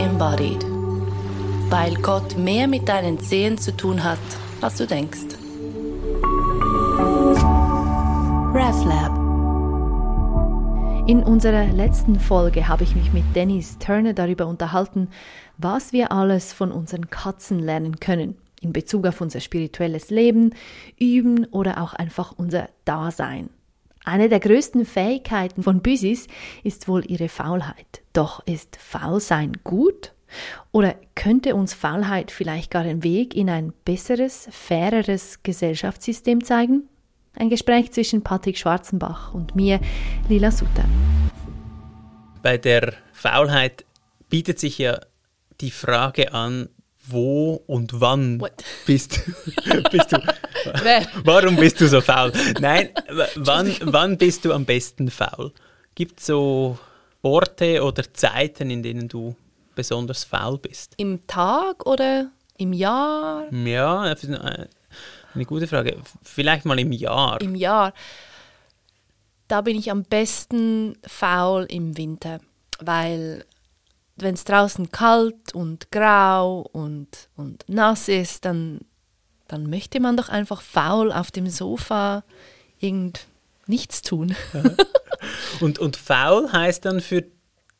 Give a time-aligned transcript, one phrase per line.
[0.00, 0.64] embodied.
[1.68, 4.18] Weil Gott mehr mit deinen Zehen zu tun hat,
[4.60, 5.36] als du denkst.
[8.54, 9.14] RefLab
[11.06, 15.08] In unserer letzten Folge habe ich mich mit Dennis Turner darüber unterhalten,
[15.58, 20.54] was wir alles von unseren Katzen lernen können in Bezug auf unser spirituelles Leben,
[20.98, 23.50] Üben oder auch einfach unser Dasein.
[24.04, 26.26] Eine der größten Fähigkeiten von Büsis
[26.64, 28.00] ist wohl ihre Faulheit.
[28.14, 30.14] Doch ist Faulsein gut?
[30.72, 36.84] Oder könnte uns Faulheit vielleicht gar einen Weg in ein besseres, faireres Gesellschaftssystem zeigen?
[37.36, 39.80] Ein Gespräch zwischen Patrick Schwarzenbach und mir,
[40.28, 40.84] Lila Sutter.
[42.42, 43.84] Bei der Faulheit
[44.30, 44.98] bietet sich ja
[45.60, 46.70] die Frage an,
[47.12, 48.52] wo und wann What?
[48.86, 49.20] bist,
[49.90, 50.18] bist du.
[51.24, 52.32] Warum bist du so faul?
[52.60, 52.90] Nein,
[53.36, 55.52] wann, wann bist du am besten faul?
[55.94, 56.78] Gibt es so
[57.22, 59.34] Orte oder Zeiten, in denen du
[59.74, 60.94] besonders faul bist?
[60.96, 63.52] Im Tag oder im Jahr?
[63.52, 64.14] Ja,
[65.34, 65.96] eine gute Frage.
[66.22, 67.40] Vielleicht mal im Jahr.
[67.40, 67.92] Im Jahr.
[69.48, 72.40] Da bin ich am besten faul im Winter,
[72.80, 73.44] weil
[74.22, 78.80] wenn es draußen kalt und grau und, und nass ist, dann,
[79.48, 82.24] dann möchte man doch einfach faul auf dem Sofa
[82.78, 83.26] irgend
[83.66, 84.34] nichts tun.
[85.60, 87.26] Und, und faul heißt dann für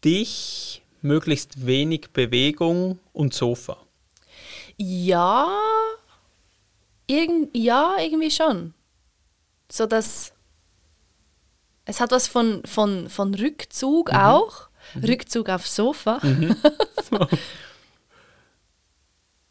[0.05, 3.78] dich möglichst wenig Bewegung und Sofa.
[4.77, 5.48] Ja,
[7.06, 8.74] irgend, ja, irgendwie schon.
[9.70, 10.33] So dass
[11.84, 14.68] es hat was von, von, von Rückzug auch.
[14.96, 16.20] Rückzug aufs Sofa.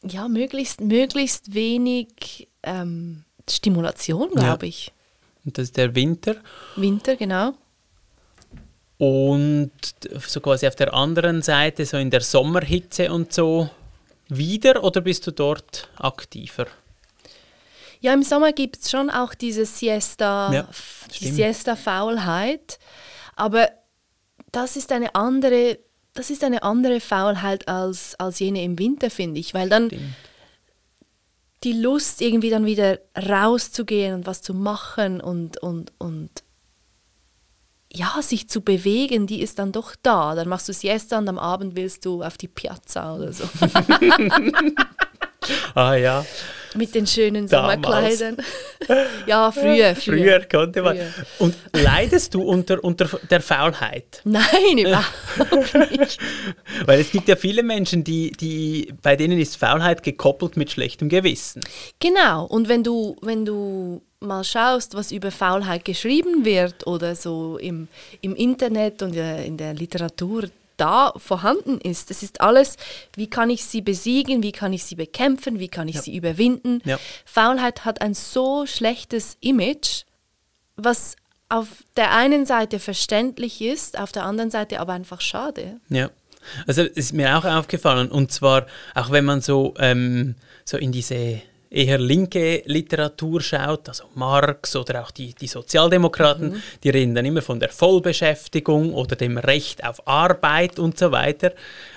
[0.04, 4.92] ja, möglichst, möglichst wenig ähm, Stimulation, glaube ich.
[5.46, 6.36] Und das ist der Winter.
[6.76, 7.54] Winter, genau.
[8.98, 9.72] Und
[10.28, 13.70] so quasi auf der anderen Seite, so in der Sommerhitze und so,
[14.28, 16.68] wieder oder bist du dort aktiver?
[18.02, 20.68] Ja, im Sommer gibt es schon auch diese Siesta, Ja,
[21.20, 21.32] die.
[21.32, 22.80] Siesta-Faulheit.
[23.36, 23.70] Aber
[24.52, 25.80] das ist eine andere,
[26.14, 29.54] das ist eine andere Faulheit als, als jene im Winter, finde ich.
[29.54, 30.04] Weil dann Stimmt.
[31.64, 36.30] die Lust, irgendwie dann wieder rauszugehen und was zu machen und, und, und
[37.92, 40.36] ja, sich zu bewegen, die ist dann doch da.
[40.36, 43.46] Dann machst du Siesta und am Abend willst du auf die Piazza oder so.
[45.76, 46.26] Ah ja,
[46.76, 47.48] Mit den schönen.
[47.48, 48.38] Sommerkleidern.
[49.26, 50.18] ja, früher, früher.
[50.18, 50.98] früher konnte man.
[50.98, 51.12] Früher.
[51.40, 54.22] Und leidest du unter, unter der Faulheit?
[54.24, 54.44] Nein,
[54.78, 56.20] überhaupt nicht.
[56.86, 61.10] Weil es gibt ja viele Menschen, die, die, bei denen ist Faulheit gekoppelt mit schlechtem
[61.10, 61.62] Gewissen.
[62.00, 67.58] Genau, und wenn du, wenn du mal schaust, was über Faulheit geschrieben wird oder so
[67.58, 67.88] im,
[68.22, 70.50] im Internet und äh, in der Literatur
[70.80, 72.78] da vorhanden ist, das ist alles,
[73.16, 76.82] wie kann ich sie besiegen, wie kann ich sie bekämpfen, wie kann ich sie überwinden.
[76.86, 77.00] Ja.
[77.26, 80.04] Faulheit hat ein so schlechtes Image,
[80.76, 81.16] was
[81.50, 85.80] auf der einen Seite verständlich ist, auf der anderen Seite aber einfach schade.
[85.90, 86.10] Ja.
[86.68, 88.10] Also es ist mir auch aufgefallen.
[88.10, 91.42] Und zwar, auch wenn man so, ähm, so in diese
[91.72, 97.42] eher linke Literatur schaut, also Marx oder auch die, die Sozialdemokraten, die reden dann immer
[97.42, 101.54] von der Vollbeschäftigung oder dem Recht auf Arbeit und so weiter.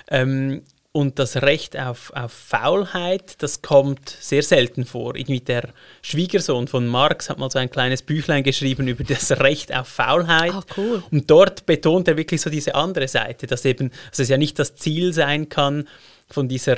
[0.09, 0.61] Ähm,
[0.93, 5.15] und das Recht auf, auf Faulheit, das kommt sehr selten vor.
[5.15, 5.69] Irgendwie der
[6.03, 10.53] Schwiegersohn von Marx hat mal so ein kleines Büchlein geschrieben über das Recht auf Faulheit.
[10.53, 11.03] Ah, cool.
[11.09, 14.59] Und dort betont er wirklich so diese andere Seite, dass eben, dass es ja nicht
[14.59, 15.87] das Ziel sein kann
[16.29, 16.77] von dieser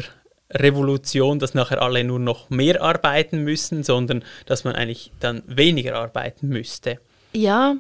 [0.52, 5.96] Revolution, dass nachher alle nur noch mehr arbeiten müssen, sondern dass man eigentlich dann weniger
[5.96, 7.00] arbeiten müsste.
[7.34, 7.76] Ja,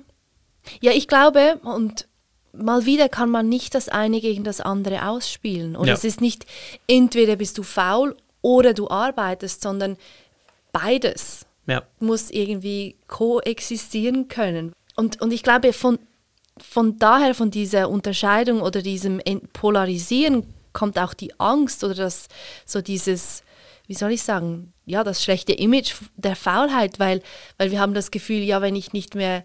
[0.81, 2.07] ja, ich glaube, und
[2.53, 5.75] mal wieder kann man nicht das eine gegen das andere ausspielen.
[5.75, 5.93] Und Ja.
[5.93, 6.45] es ist nicht
[6.87, 9.97] entweder bist du faul oder du arbeitest, sondern
[10.71, 14.73] beides Ja, muss irgendwie koexistieren können.
[14.95, 15.99] Und, und ich glaube, von,
[16.57, 19.19] von daher, von dieser Unterscheidung oder diesem
[19.53, 22.27] Polarisieren kommt auch die Angst oder das,
[22.67, 23.41] so dieses,
[23.87, 27.23] wie soll ich sagen, ja, das schlechte Image der Faulheit, weil,
[27.57, 29.43] weil wir haben das Gefühl, ja, wenn ich nicht mehr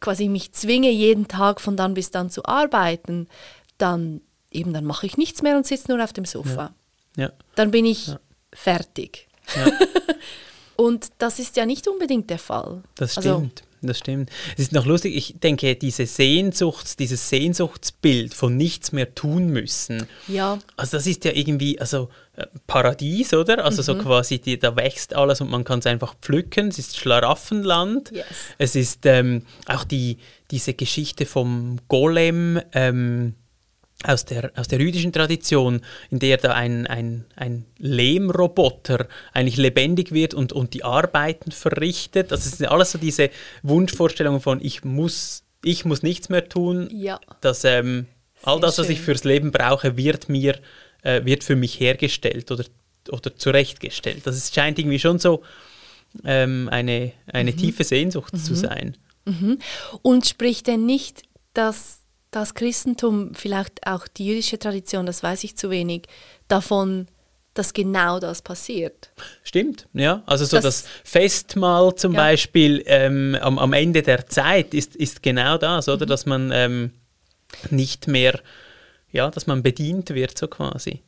[0.00, 3.28] quasi mich zwinge, jeden Tag von dann bis dann zu arbeiten,
[3.76, 6.72] dann eben, dann mache ich nichts mehr und sitze nur auf dem Sofa.
[7.16, 8.10] ja, Dann bin ich
[8.54, 9.28] fertig.
[10.76, 12.82] und das ist ja nicht unbedingt der Fall.
[12.94, 13.62] das Also, stimmt.
[13.82, 14.30] Das stimmt.
[14.56, 20.06] Es ist noch lustig, ich denke, diese Sehnsucht, dieses Sehnsuchtsbild von nichts mehr tun müssen,
[20.28, 23.64] ja, Also das ist ja irgendwie, also äh, Paradies, oder?
[23.64, 26.68] Also so quasi, die, da wächst alles und man kann es einfach pflücken.
[26.68, 28.10] Es ist Schlaraffenland.
[28.12, 28.26] Yes.
[28.58, 30.18] Es ist ähm, auch die,
[30.50, 33.34] diese Geschichte vom Golem, ähm,
[34.04, 40.12] aus der, aus der jüdischen Tradition, in der da ein, ein, ein Lehmroboter eigentlich lebendig
[40.12, 42.32] wird und, und die Arbeiten verrichtet.
[42.32, 43.30] Das sind alles so diese
[43.62, 46.88] Wunschvorstellungen von ich muss, ich muss nichts mehr tun.
[46.92, 47.20] Ja.
[47.42, 48.06] Dass ähm,
[48.42, 50.58] all das, was ich fürs Leben brauche, wird mir,
[51.02, 52.64] äh, wird für mich hergestellt oder,
[53.10, 54.22] oder zurechtgestellt.
[54.24, 55.42] Das scheint irgendwie schon so
[56.24, 57.56] ähm, eine, eine mhm.
[57.56, 58.38] tiefe Sehnsucht mhm.
[58.38, 58.96] zu sein.
[59.26, 59.58] Mhm.
[60.00, 61.99] Und spricht denn nicht das
[62.30, 66.06] das Christentum, vielleicht auch die jüdische Tradition, das weiß ich zu wenig,
[66.48, 67.08] davon,
[67.54, 69.10] dass genau das passiert.
[69.42, 70.22] Stimmt, ja.
[70.26, 72.20] Also so das, das Festmahl zum ja.
[72.20, 76.06] Beispiel ähm, am, am, Ende der Zeit ist, ist genau das, oder?
[76.06, 76.08] Mhm.
[76.08, 76.92] Dass man ähm,
[77.70, 78.40] nicht mehr,
[79.10, 81.02] ja, dass man bedient wird, so quasi.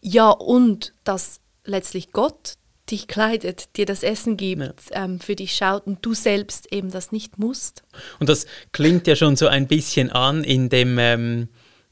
[0.00, 2.54] Ja, und dass letztlich Gott
[2.90, 5.04] dich kleidet, dir das Essen gibt, ja.
[5.04, 7.82] ähm, für dich schaut und du selbst eben das nicht musst.
[8.20, 11.48] Und das klingt ja schon so ein bisschen an in dem ähm,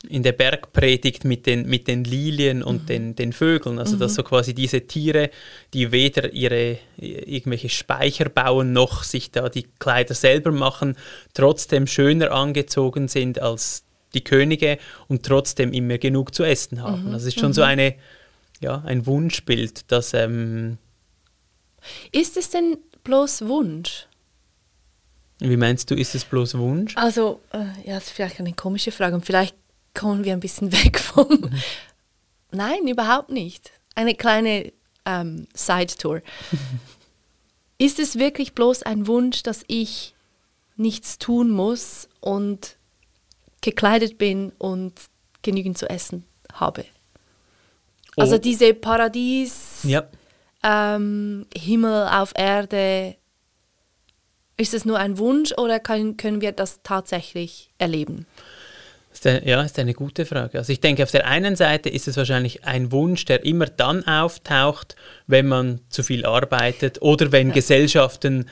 [0.09, 2.87] in der Bergpredigt mit den, mit den Lilien und mhm.
[2.87, 3.79] den, den Vögeln.
[3.79, 4.00] Also, mhm.
[4.00, 5.31] dass so quasi diese Tiere,
[5.75, 10.97] die weder ihre irgendwelche Speicher bauen noch sich da die Kleider selber machen,
[11.35, 13.85] trotzdem schöner angezogen sind als
[14.15, 14.79] die Könige
[15.09, 17.09] und trotzdem immer genug zu essen haben.
[17.09, 17.15] Mhm.
[17.15, 17.69] Also, es ist schon so mhm.
[17.69, 17.94] eine,
[18.62, 20.79] ja, ein Wunschbild, das ähm,
[22.12, 24.06] ist es denn bloß Wunsch?
[25.41, 26.97] Wie meinst du, ist es bloß Wunsch?
[26.97, 29.56] Also, äh, ja, das ist vielleicht eine komische Frage und vielleicht
[29.93, 31.29] kommen wir ein bisschen weg vom.
[31.29, 31.50] Mhm.
[32.53, 33.73] Nein, überhaupt nicht.
[33.94, 34.73] Eine kleine
[35.05, 36.23] ähm, Side-Tour.
[37.79, 40.15] ist es wirklich bloß ein Wunsch, dass ich
[40.76, 42.76] nichts tun muss und
[43.61, 44.93] gekleidet bin und
[45.43, 46.85] genügend zu essen habe?
[48.17, 49.81] Also diese Paradies.
[49.85, 50.05] Ja
[50.62, 53.17] ähm, Himmel auf Erde,
[54.56, 58.26] ist es nur ein Wunsch oder können, können wir das tatsächlich erleben?
[59.25, 60.59] Ja, ist eine gute Frage.
[60.59, 64.06] Also ich denke, auf der einen Seite ist es wahrscheinlich ein Wunsch, der immer dann
[64.06, 67.55] auftaucht, wenn man zu viel arbeitet oder wenn ja.
[67.55, 68.49] Gesellschaften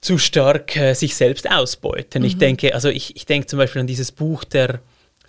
[0.00, 2.22] zu stark äh, sich selbst ausbeuten.
[2.22, 2.28] Mhm.
[2.28, 4.80] Ich denke, also ich, ich denke zum Beispiel an dieses Buch der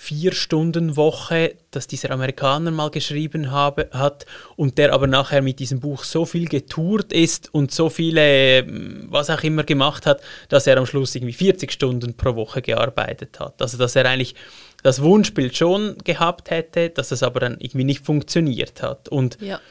[0.03, 4.25] Vier-Stunden-Woche, das dieser Amerikaner mal geschrieben habe, hat
[4.57, 8.65] und der aber nachher mit diesem Buch so viel getourt ist und so viele,
[9.09, 13.39] was auch immer gemacht hat, dass er am Schluss irgendwie 40 Stunden pro Woche gearbeitet
[13.39, 13.61] hat.
[13.61, 14.35] Also dass er eigentlich
[14.83, 19.07] das Wunschbild schon gehabt hätte, dass es aber dann irgendwie nicht funktioniert hat.
[19.07, 19.61] Und ja.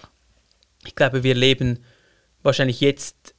[0.86, 1.80] ich glaube, wir leben
[2.42, 3.34] wahrscheinlich jetzt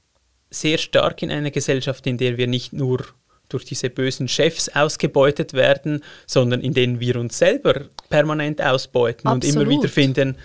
[0.52, 3.04] sehr stark in einer Gesellschaft, in der wir nicht nur
[3.54, 9.56] durch diese bösen Chefs ausgebeutet werden, sondern in denen wir uns selber permanent ausbeuten Absolut.
[9.56, 10.38] und immer wieder finden,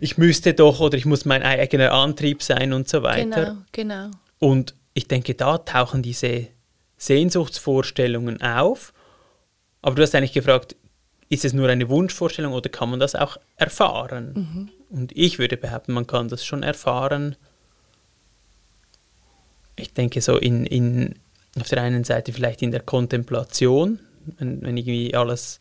[0.00, 3.56] ich müsste doch oder ich muss mein eigener Antrieb sein und so weiter.
[3.72, 4.10] Genau, genau.
[4.38, 6.48] Und ich denke, da tauchen diese
[6.98, 8.92] Sehnsuchtsvorstellungen auf.
[9.82, 10.76] Aber du hast eigentlich gefragt,
[11.28, 14.32] ist es nur eine Wunschvorstellung oder kann man das auch erfahren?
[14.34, 14.68] Mhm.
[14.96, 17.36] Und ich würde behaupten, man kann das schon erfahren.
[19.76, 21.16] Ich denke, so in, in
[21.60, 24.00] auf der einen Seite vielleicht in der Kontemplation,
[24.38, 25.60] wenn, wenn irgendwie alles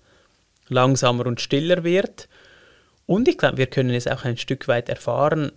[0.68, 2.28] langsamer und stiller wird.
[3.06, 5.52] Und ich glaube, wir können es auch ein Stück weit erfahren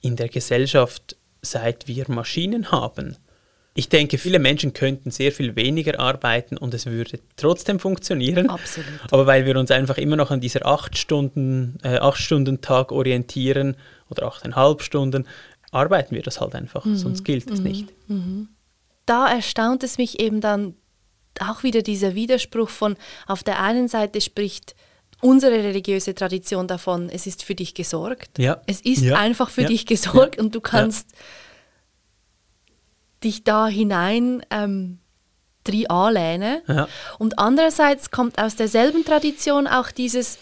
[0.00, 3.16] in der Gesellschaft, seit wir Maschinen haben.
[3.74, 8.48] Ich denke, viele Menschen könnten sehr viel weniger arbeiten und es würde trotzdem funktionieren.
[8.48, 8.88] Absolut.
[9.10, 12.90] Aber weil wir uns einfach immer noch an dieser 8 Stunden, äh, 8 Stunden Tag
[12.90, 13.76] orientieren
[14.08, 15.26] oder 8,5 Stunden,
[15.72, 16.96] arbeiten wir das halt einfach, mhm.
[16.96, 17.64] sonst gilt es mhm.
[17.64, 17.92] nicht.
[18.08, 18.48] Mhm
[19.06, 20.74] da erstaunt es mich eben dann
[21.40, 22.96] auch wieder dieser Widerspruch von,
[23.26, 24.74] auf der einen Seite spricht
[25.20, 28.38] unsere religiöse Tradition davon, es ist für dich gesorgt.
[28.38, 28.60] Ja.
[28.66, 29.16] Es ist ja.
[29.16, 29.68] einfach für ja.
[29.68, 31.08] dich gesorgt und du kannst
[33.24, 34.98] dich da hinein ähm,
[35.88, 36.62] anlehnen.
[37.18, 40.38] Und andererseits kommt aus derselben Tradition auch dieses,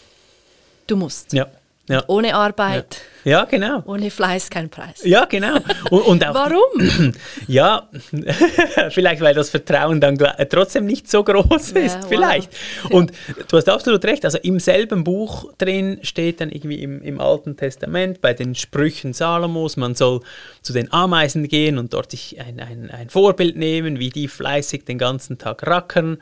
[0.87, 1.33] du musst.
[1.33, 1.47] Ja.
[1.89, 2.03] Ja.
[2.07, 3.03] Ohne Arbeit.
[3.25, 3.41] Ja.
[3.41, 3.45] ja.
[3.45, 3.83] genau.
[3.85, 5.05] Ohne Fleiß kein Preis.
[5.05, 5.57] Ja, genau.
[5.91, 7.13] Und, und auch, Warum?
[7.47, 7.91] ja,
[8.91, 10.17] vielleicht weil das Vertrauen dann
[10.49, 11.97] trotzdem nicht so groß ist.
[11.97, 12.51] Ja, vielleicht.
[12.85, 12.93] Wow.
[12.93, 13.13] Und
[13.49, 14.25] du hast absolut recht.
[14.25, 19.13] Also im selben Buch drin steht dann irgendwie im, im Alten Testament bei den Sprüchen
[19.13, 20.21] Salomos, man soll
[20.63, 24.85] zu den Ameisen gehen und dort sich ein, ein, ein Vorbild nehmen, wie die fleißig
[24.87, 26.19] den ganzen Tag rackern.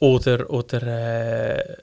[0.00, 1.76] Oder, oder äh,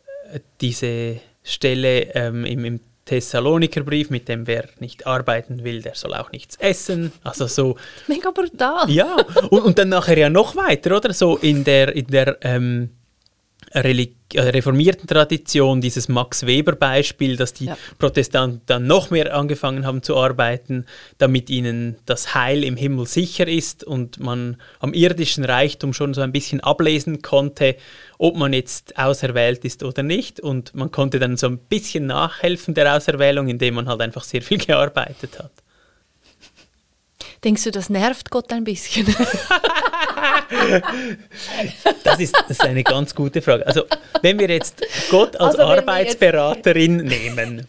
[0.62, 6.32] diese Stelle ähm, im, im Thessalonikerbrief, mit dem wer nicht arbeiten will, der soll auch
[6.32, 7.12] nichts essen.
[7.24, 7.76] Also so.
[8.08, 8.90] Mega brutal.
[8.90, 9.18] Ja,
[9.50, 11.14] und, und dann nachher ja noch weiter, oder?
[11.14, 12.92] So in der, in der ähm,
[13.74, 17.78] Religi äh, reformierten Tradition, dieses Max Weber-Beispiel, dass die ja.
[18.00, 20.86] Protestanten dann noch mehr angefangen haben zu arbeiten,
[21.18, 26.22] damit ihnen das Heil im Himmel sicher ist und man am irdischen Reichtum schon so
[26.22, 27.76] ein bisschen ablesen konnte,
[28.18, 30.40] ob man jetzt auserwählt ist oder nicht.
[30.40, 34.42] Und man konnte dann so ein bisschen nachhelfen der Auserwählung, indem man halt einfach sehr
[34.42, 35.52] viel gearbeitet hat.
[37.44, 39.06] Denkst du, das nervt Gott ein bisschen?
[42.04, 43.68] das, ist, das ist eine ganz gute Frage.
[43.68, 43.84] Also,
[44.22, 47.68] wenn wir jetzt Gott als also, Arbeitsberaterin nehmen,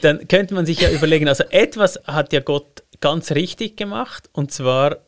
[0.00, 4.52] dann könnte man sich ja überlegen, also etwas hat ja Gott ganz richtig gemacht, und
[4.52, 4.98] zwar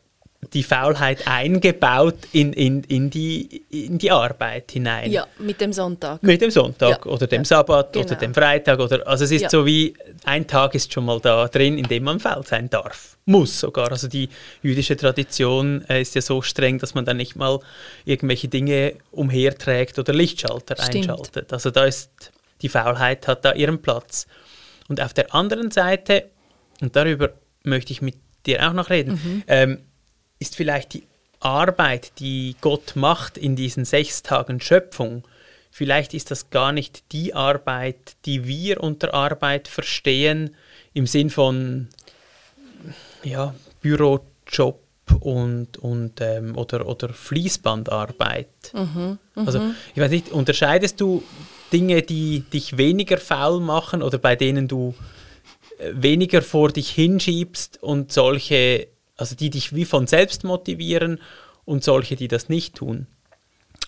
[0.53, 5.11] die Faulheit eingebaut in, in, in, die, in die Arbeit hinein.
[5.11, 6.21] Ja, mit dem Sonntag.
[6.23, 7.11] Mit dem Sonntag ja.
[7.11, 7.45] oder dem ja.
[7.45, 8.05] Sabbat genau.
[8.05, 8.79] oder dem Freitag.
[8.79, 9.49] Oder, also es ist ja.
[9.49, 9.93] so wie,
[10.25, 13.17] ein Tag ist schon mal da drin, in dem man faul sein darf.
[13.25, 13.91] Muss sogar.
[13.91, 14.29] Also die
[14.63, 17.59] jüdische Tradition äh, ist ja so streng, dass man dann nicht mal
[18.03, 21.07] irgendwelche Dinge umherträgt oder Lichtschalter Stimmt.
[21.07, 21.53] einschaltet.
[21.53, 22.31] Also da ist,
[22.63, 24.25] die Faulheit hat da ihren Platz.
[24.87, 26.25] Und auf der anderen Seite,
[26.81, 27.29] und darüber
[27.63, 28.15] möchte ich mit
[28.47, 29.43] dir auch noch reden, mhm.
[29.47, 29.77] ähm,
[30.41, 31.03] ist vielleicht die
[31.39, 35.23] Arbeit, die Gott macht in diesen sechs Tagen Schöpfung,
[35.69, 40.55] vielleicht ist das gar nicht die Arbeit, die wir unter Arbeit verstehen,
[40.93, 41.87] im Sinn von
[43.23, 44.81] ja, Bürojob
[45.19, 48.73] und, und ähm, oder, oder Fließbandarbeit.
[48.73, 49.45] Mhm, mh.
[49.45, 49.61] Also
[49.93, 51.23] ich weiß nicht, unterscheidest du
[51.71, 54.95] Dinge, die dich weniger faul machen oder bei denen du
[55.77, 58.87] äh, weniger vor dich hinschiebst und solche
[59.21, 61.21] also die dich wie von selbst motivieren
[61.63, 63.05] und solche, die das nicht tun.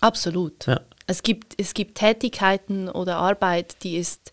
[0.00, 0.66] Absolut.
[0.66, 0.80] Ja.
[1.08, 4.32] Es, gibt, es gibt Tätigkeiten oder Arbeit, die ist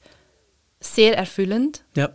[0.80, 1.84] sehr erfüllend.
[1.96, 2.12] Ja.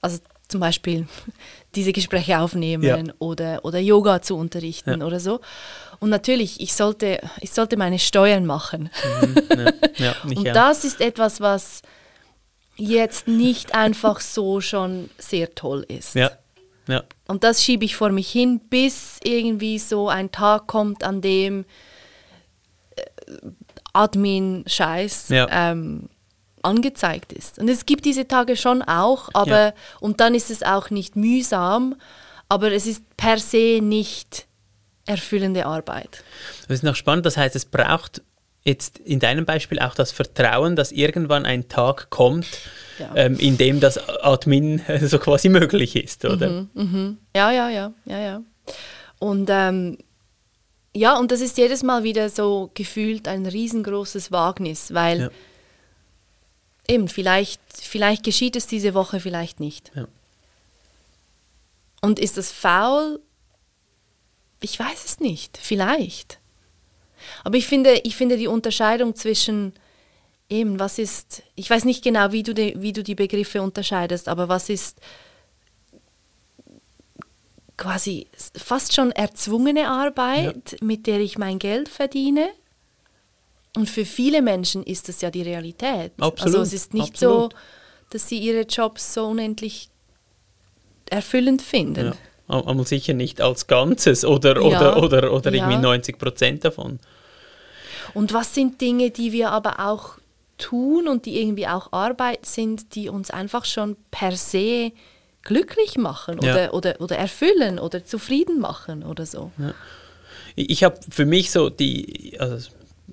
[0.00, 1.08] Also zum Beispiel
[1.74, 3.12] diese Gespräche aufnehmen ja.
[3.18, 5.06] oder, oder Yoga zu unterrichten ja.
[5.06, 5.40] oder so.
[5.98, 8.88] Und natürlich, ich sollte, ich sollte meine Steuern machen.
[9.20, 9.72] Mhm.
[9.96, 10.14] Ja.
[10.24, 11.82] Und das ist etwas, was
[12.76, 16.14] jetzt nicht einfach so schon sehr toll ist.
[16.14, 16.30] Ja.
[16.88, 17.04] Ja.
[17.28, 21.64] Und das schiebe ich vor mich hin, bis irgendwie so ein Tag kommt, an dem
[22.96, 23.02] äh,
[23.92, 25.46] Admin-Scheiß ja.
[25.50, 26.08] ähm,
[26.62, 27.58] angezeigt ist.
[27.58, 29.74] Und es gibt diese Tage schon auch, aber ja.
[30.00, 31.96] und dann ist es auch nicht mühsam,
[32.48, 34.46] aber es ist per se nicht
[35.06, 36.22] erfüllende Arbeit.
[36.68, 38.22] Das ist noch spannend, das heißt, es braucht
[38.64, 42.46] jetzt in deinem Beispiel auch das Vertrauen, dass irgendwann ein Tag kommt,
[42.98, 43.12] ja.
[43.16, 46.48] ähm, in dem das Admin so quasi möglich ist, oder?
[46.48, 47.18] Mhm, mhm.
[47.34, 48.42] Ja, ja, ja, ja, ja.
[49.18, 49.98] Und ähm,
[50.94, 55.30] ja, und das ist jedes Mal wieder so gefühlt ein riesengroßes Wagnis, weil ja.
[56.86, 59.90] eben vielleicht, vielleicht geschieht es diese Woche, vielleicht nicht.
[59.94, 60.06] Ja.
[62.02, 63.20] Und ist das faul?
[64.60, 65.58] Ich weiß es nicht.
[65.60, 66.41] Vielleicht.
[67.44, 69.72] Aber ich finde, ich finde die Unterscheidung zwischen
[70.48, 74.28] eben, was ist, ich weiß nicht genau, wie du, die, wie du die Begriffe unterscheidest,
[74.28, 74.98] aber was ist
[77.76, 80.78] quasi fast schon erzwungene Arbeit, ja.
[80.82, 82.48] mit der ich mein Geld verdiene.
[83.74, 86.12] Und für viele Menschen ist das ja die Realität.
[86.18, 87.54] Absolut, also es ist nicht absolut.
[87.54, 87.58] so,
[88.10, 89.88] dass sie ihre Jobs so unendlich
[91.08, 92.06] erfüllend finden.
[92.06, 92.14] Ja.
[92.48, 96.98] Aber sicher nicht als Ganzes oder, ja, oder, oder, oder irgendwie 90 Prozent davon.
[98.14, 100.18] Und was sind Dinge, die wir aber auch
[100.58, 104.92] tun und die irgendwie auch Arbeit sind, die uns einfach schon per se
[105.42, 106.72] glücklich machen oder, ja.
[106.72, 109.50] oder, oder erfüllen oder zufrieden machen oder so?
[109.58, 109.74] Ja.
[110.54, 112.70] Ich habe für mich so die, also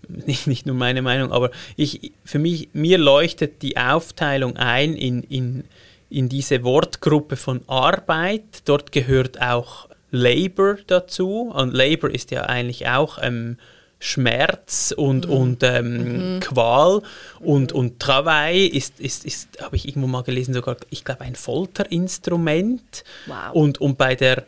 [0.08, 5.24] nicht, nicht nur meine Meinung, aber ich, für mich, mir leuchtet die Aufteilung ein in,
[5.24, 5.64] in
[6.10, 8.64] in diese Wortgruppe von Arbeit.
[8.66, 11.52] Dort gehört auch Labor dazu.
[11.54, 13.58] Und Labor ist ja eigentlich auch ähm,
[14.00, 15.34] Schmerz und, mhm.
[15.34, 16.40] und ähm, mhm.
[16.40, 17.02] Qual.
[17.40, 21.36] Und, und Travail ist, ist, ist habe ich irgendwo mal gelesen, sogar, ich glaube, ein
[21.36, 23.04] Folterinstrument.
[23.28, 23.54] Wow.
[23.54, 24.46] Und, und bei der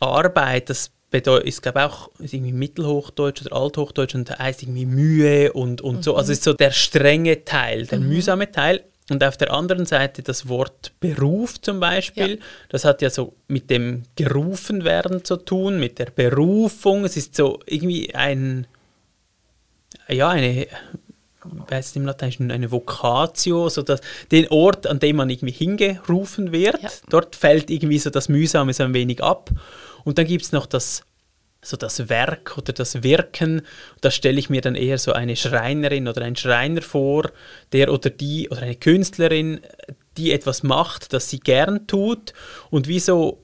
[0.00, 4.86] Arbeit, das bedeutet, ist glaube auch ist irgendwie Mittelhochdeutsch oder Althochdeutsch und da heißt irgendwie
[4.86, 6.02] Mühe und, und mhm.
[6.02, 6.16] so.
[6.16, 8.08] Also ist so der strenge Teil, der mhm.
[8.08, 8.82] mühsame Teil.
[9.10, 12.44] Und auf der anderen Seite das Wort Beruf zum Beispiel, ja.
[12.70, 17.04] das hat ja so mit dem gerufen werden zu tun, mit der Berufung.
[17.04, 18.66] Es ist so irgendwie ein,
[20.08, 20.66] ja, eine,
[21.70, 24.00] heißt im Lateinischen, eine Vocatio, so dass
[24.32, 26.90] den Ort, an dem man irgendwie hingerufen wird, ja.
[27.10, 29.50] dort fällt irgendwie so das Mühsame so ein wenig ab.
[30.04, 31.02] Und dann gibt es noch das
[31.64, 33.62] so das Werk oder das Wirken,
[34.00, 37.30] da stelle ich mir dann eher so eine Schreinerin oder einen Schreiner vor,
[37.72, 39.60] der oder die oder eine Künstlerin,
[40.16, 42.32] die etwas macht, das sie gern tut
[42.70, 43.40] und wie so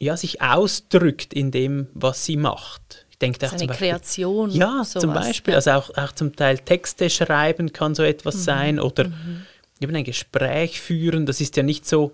[0.00, 3.06] ja, sich ausdrückt in dem, was sie macht.
[3.10, 4.50] Ich denke auch eine zum Beispiel, Kreation.
[4.50, 5.02] Ja, sowas.
[5.02, 5.52] zum Beispiel.
[5.52, 5.56] Ja.
[5.56, 8.40] Also auch, auch zum Teil Texte schreiben kann so etwas Mhm.
[8.40, 9.10] sein oder
[9.80, 11.26] eben ein Gespräch führen.
[11.26, 12.12] Das ist ja nicht so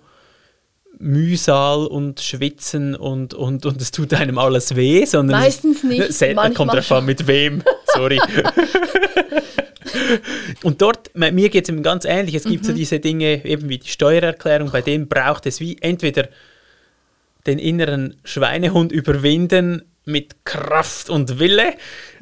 [0.99, 6.35] Mühsal und Schwitzen und, und, und es tut einem alles weh, sondern Meistens nicht, Sel-
[6.35, 7.63] manchmal kommt drauf an, mit wem.
[7.95, 8.21] Sorry.
[10.63, 12.35] und dort, mir geht es eben ganz ähnlich.
[12.35, 12.77] Es gibt so Mhm.
[12.77, 16.29] diese Dinge, eben wie die Steuererklärung, bei denen braucht es wie entweder
[17.47, 21.75] den inneren Schweinehund überwinden mit Kraft und Wille,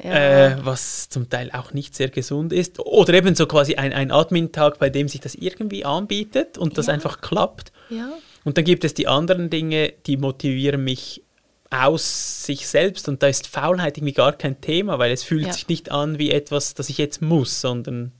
[0.03, 0.47] Ja.
[0.51, 2.79] äh, was zum Teil auch nicht sehr gesund ist.
[2.79, 6.87] Oder eben so quasi ein, ein Admin-Tag, bei dem sich das irgendwie anbietet und das
[6.87, 6.93] Ja.
[6.93, 7.71] einfach klappt.
[7.89, 8.09] ja.
[8.43, 11.21] Und dann gibt es die anderen Dinge, die motivieren mich
[11.69, 15.53] aus sich selbst und da ist Faulheit irgendwie gar kein Thema, weil es fühlt Ja.
[15.53, 18.11] sich nicht an wie etwas, das ich jetzt muss, sondern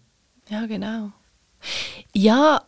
[0.50, 1.12] Ja, genau.
[2.14, 2.64] Ja,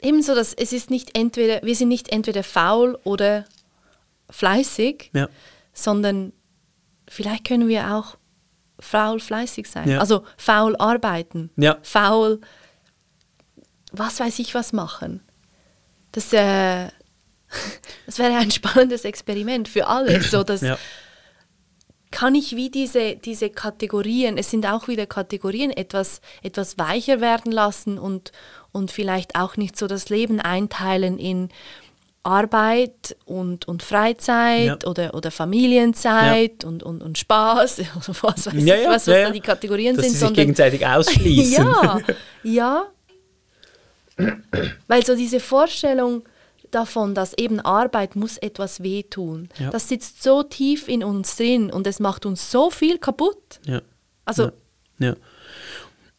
[0.00, 3.44] ebenso, dass es ist nicht entweder, wir sind nicht entweder faul oder
[4.30, 5.28] fleißig, ja.
[5.72, 6.32] sondern
[7.08, 8.16] vielleicht können wir auch
[8.78, 9.88] faul fleißig sein.
[9.88, 10.00] Ja.
[10.00, 11.78] Also faul arbeiten, Ja.
[11.82, 12.40] faul
[13.92, 15.22] was weiß ich was machen.
[16.12, 16.88] Das, äh,
[18.06, 20.22] das wäre ein spannendes Experiment für alle.
[20.22, 20.78] So, dass, ja.
[22.10, 27.52] kann ich wie diese, diese Kategorien, es sind auch wieder Kategorien, etwas, etwas weicher werden
[27.52, 28.32] lassen und,
[28.70, 31.48] und vielleicht auch nicht so das Leben einteilen in
[32.24, 34.88] Arbeit und, und Freizeit Ja.
[34.88, 39.06] oder, oder Familienzeit und, und, und Spaß, oder was weiß Ja, ich, ja, was, was
[39.06, 39.30] ja, da ja.
[39.30, 41.64] die Kategorien dass sind, sie sich sondern gegenseitig ausschließen.
[41.64, 41.98] ja,
[42.44, 42.84] ja.
[44.88, 46.22] Weil so diese Vorstellung
[46.70, 49.70] davon, dass eben Arbeit muss etwas wehtun, Ja.
[49.70, 53.60] das sitzt so tief in uns drin und es macht uns so viel kaputt.
[53.66, 53.82] ja.
[54.24, 54.44] Also,
[54.98, 55.08] ja.
[55.08, 55.16] ja.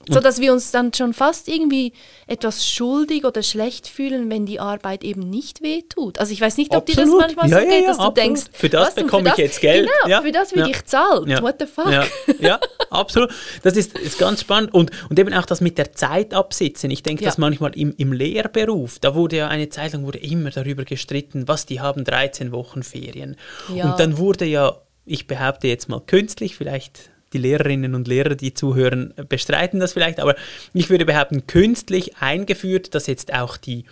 [0.10, 1.94] So dass wir uns dann schon fast irgendwie
[2.28, 6.20] etwas schuldig oder schlecht fühlen, wenn die Arbeit eben nicht wehtut.
[6.20, 7.22] Also ich weiß nicht, ob dir das Absolut.
[7.22, 8.18] manchmal Ja, so ja, geht, ja, dass du absolut.
[8.18, 9.88] denkst, Für das was, bekomme ich das- jetzt Geld.
[9.88, 10.76] Genau, Ja, für das werde ja.
[10.76, 11.28] ich zahlt.
[11.28, 11.42] Ja.
[11.42, 11.90] What the fuck?
[11.92, 12.06] Ja,
[12.40, 13.32] ja absolut.
[13.64, 14.74] Das ist, ist ganz spannend.
[14.74, 16.90] Und, und eben auch das mit der Zeit absitzen.
[16.92, 17.30] Ich denke, Ja.
[17.30, 21.48] dass manchmal im, im Lehrberuf, da wurde ja eine Zeit lang wurde immer darüber gestritten,
[21.48, 23.36] was die haben 13 Wochen Ferien.
[23.74, 23.92] Ja.
[23.92, 28.54] Und dann wurde ja, ich behaupte jetzt mal künstlich, vielleicht die Lehrerinnen und Lehrer, die
[28.54, 30.36] zuhören, bestreiten das vielleicht, aber
[30.74, 33.86] ich würde behaupten, künstlich eingeführt, dass jetzt auch die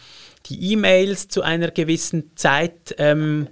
[0.48, 3.48] die E-Mails zu einer gewissen Zeit ähm,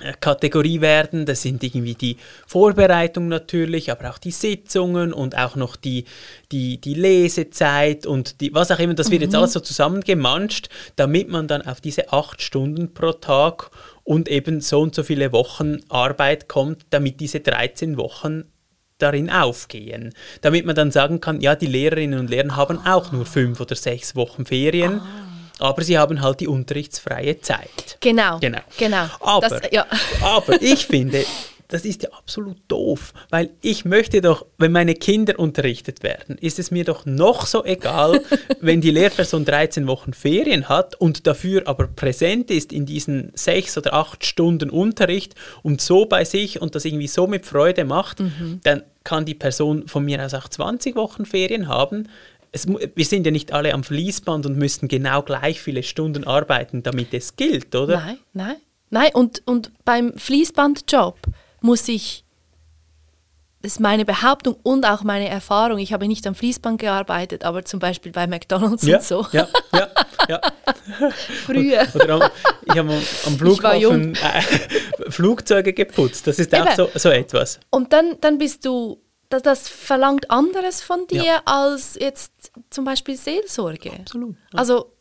[0.00, 1.26] äh, Kategorie werden.
[1.26, 6.04] Das sind irgendwie die Vorbereitung natürlich, aber auch die Sitzungen und auch noch die,
[6.50, 8.94] die, die Lesezeit und die, was auch immer.
[8.94, 13.70] Das wird jetzt alles so zusammengemanscht, damit man dann auf diese acht Stunden pro Tag
[14.04, 18.44] und eben so und so viele Wochen Arbeit kommt, damit diese 13 Wochen
[19.02, 20.14] darin aufgehen.
[20.40, 23.74] Damit man dann sagen kann, ja, die Lehrerinnen und Lehrer haben auch nur fünf oder
[23.76, 25.00] sechs Wochen Ferien,
[25.58, 27.98] aber sie haben halt die unterrichtsfreie Zeit.
[28.00, 28.60] Genau, Genau.
[28.78, 29.06] genau.
[29.20, 29.86] Aber, Das, ja.
[30.22, 31.24] aber ich finde,
[31.72, 36.58] das ist ja absolut doof, weil ich möchte doch, wenn meine Kinder unterrichtet werden, ist
[36.58, 38.20] es mir doch noch so egal,
[38.60, 43.78] wenn die Lehrperson 13 Wochen Ferien hat und dafür aber präsent ist in diesen sechs
[43.78, 48.20] oder acht Stunden Unterricht und so bei sich und das irgendwie so mit Freude macht,
[48.20, 48.60] Mhm.
[48.64, 52.08] dann kann die Person von mir aus auch 20 Wochen Ferien haben.
[52.52, 56.82] Es, wir sind ja nicht alle am Fließband und müssen genau gleich viele Stunden arbeiten,
[56.82, 57.96] damit es gilt, oder?
[57.96, 58.56] Nein, nein.
[58.90, 61.16] Nein, und, und beim Fließbandjob
[61.62, 62.24] muss ich,
[63.62, 67.64] das ist meine Behauptung und auch meine Erfahrung, ich habe nicht am Fließband gearbeitet, aber
[67.64, 69.88] zum Beispiel bei McDonalds Ja, und so, ja, ja,
[70.28, 70.40] ja.
[71.46, 71.86] früher.
[71.94, 72.30] Oder am,
[72.64, 76.26] ich habe am, Flughafen äh, Flugzeuge geputzt.
[76.26, 76.76] Das ist auch Eben.
[76.76, 77.60] so, so etwas.
[77.70, 81.42] Und dann, dann bist du, das, das verlangt anderes von dir Ja.
[81.44, 82.32] als jetzt
[82.70, 83.92] zum Beispiel Seelsorge.
[83.92, 84.36] Absolut.
[84.54, 84.92] Also,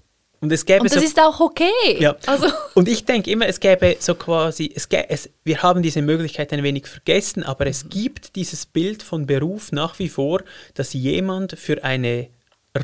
[0.41, 1.69] Und es gäbe und das so, ist auch okay.
[1.99, 2.15] ja.
[2.25, 6.01] Also, Und ich denke immer, es gäbe so quasi, es gä, es, wir haben diese
[6.01, 10.41] Möglichkeit ein wenig vergessen, aber es gibt dieses Bild von Beruf nach wie vor,
[10.73, 12.27] dass jemand für eine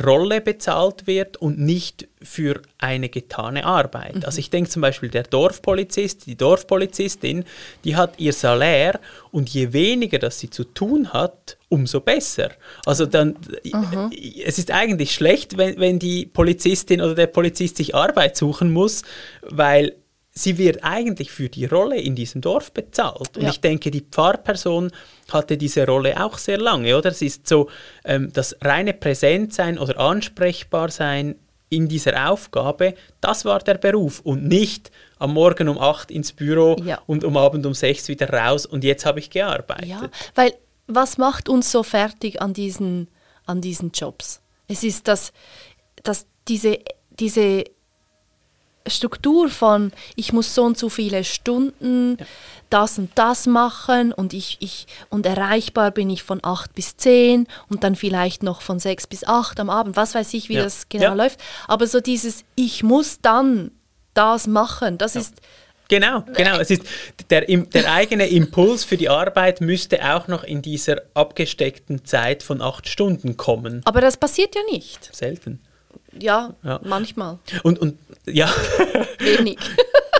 [0.03, 4.25] Rolle bezahlt wird und nicht für eine getane Arbeit.
[4.25, 7.45] Also ich denke zum Beispiel der Dorfpolizist, die Dorfpolizistin,
[7.85, 8.99] die hat ihr Salär
[9.31, 12.51] und je weniger das sie zu tun hat, umso besser.
[12.85, 13.37] Also dann,
[14.43, 19.03] es ist eigentlich schlecht, wenn, wenn die Polizistin oder der Polizist sich Arbeit suchen muss,
[19.41, 19.95] weil
[20.31, 23.37] sie wird eigentlich für die Rolle in diesem Dorf bezahlt.
[23.37, 23.49] Und Ja.
[23.49, 24.91] ich denke, die Pfarrperson
[25.33, 27.09] hatte diese Rolle auch sehr lange, oder?
[27.09, 27.69] Es ist so,
[28.05, 31.35] ähm, das reine Präsentsein oder ansprechbar sein
[31.69, 36.77] in dieser Aufgabe, das war der Beruf und nicht am Morgen um 8 ins Büro
[36.83, 37.01] Ja.
[37.07, 39.85] und um Abend um 6 wieder raus und jetzt habe ich gearbeitet.
[39.87, 40.53] Ja, weil
[40.87, 43.09] was macht uns so fertig an diesen,
[43.45, 44.41] an diesen Jobs?
[44.69, 45.33] Es ist, dass,
[46.03, 47.65] dass diese, diese
[48.89, 52.25] Struktur von, ich muss so und so viele Stunden ja.
[52.69, 57.47] das und das machen und, ich, ich, und erreichbar bin ich von 8 bis 10
[57.69, 60.63] und dann vielleicht noch von 6 bis 8 am Abend, was weiß ich, wie ja.
[60.63, 61.13] das genau ja.
[61.13, 61.39] läuft.
[61.67, 63.71] Aber so dieses, ich muss dann
[64.13, 65.41] das machen, das ist...
[65.89, 66.59] Genau, genau.
[66.59, 66.83] Es ist
[67.29, 72.61] der, der eigene Impuls für die Arbeit müsste auch noch in dieser abgesteckten Zeit von
[72.61, 73.81] acht Stunden kommen.
[73.85, 75.15] Aber das passiert ja nicht.
[75.15, 75.61] Selten.
[76.19, 76.79] Ja, ja.
[76.83, 77.39] manchmal.
[77.63, 78.49] Und, und ja.
[79.19, 79.59] Wenig.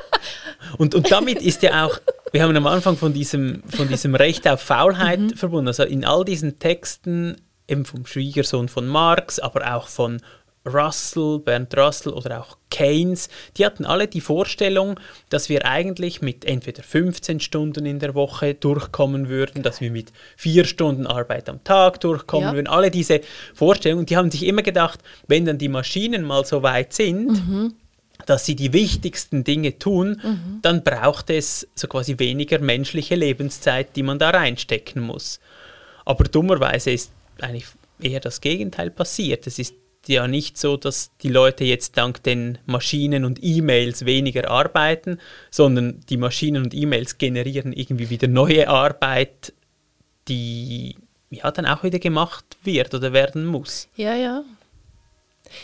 [0.77, 1.99] und, und damit ist ja auch,
[2.31, 5.29] wir haben am Anfang von diesem, von diesem Recht auf Faulheit mhm.
[5.31, 5.67] verbunden.
[5.67, 10.21] Also in all diesen Texten, eben vom Schwiegersohn von Marx, aber auch von
[10.67, 16.45] Russell, Bernd Russell oder auch Keynes, die hatten alle die Vorstellung, dass wir eigentlich mit
[16.45, 21.63] entweder 15 Stunden in der Woche durchkommen würden, dass wir mit vier Stunden Arbeit am
[21.63, 22.55] Tag durchkommen ja.
[22.55, 22.67] würden.
[22.67, 23.21] Alle diese
[23.53, 27.73] Vorstellungen, die haben sich immer gedacht, wenn dann die Maschinen mal so weit sind, mhm.
[28.27, 30.59] Dass sie die wichtigsten Dinge tun, mhm.
[30.61, 35.39] dann braucht es so quasi weniger menschliche Lebenszeit, die man da reinstecken muss.
[36.05, 37.65] Aber dummerweise ist eigentlich
[38.01, 39.47] eher das Gegenteil passiert.
[39.47, 39.73] Es ist
[40.07, 46.01] ja nicht so, dass die Leute jetzt dank den Maschinen und E-Mails weniger arbeiten, sondern
[46.09, 49.53] die Maschinen und E-Mails generieren irgendwie wieder neue Arbeit,
[50.27, 50.95] die
[51.29, 53.87] ja dann auch wieder gemacht wird oder werden muss.
[53.95, 54.43] Ja, ja.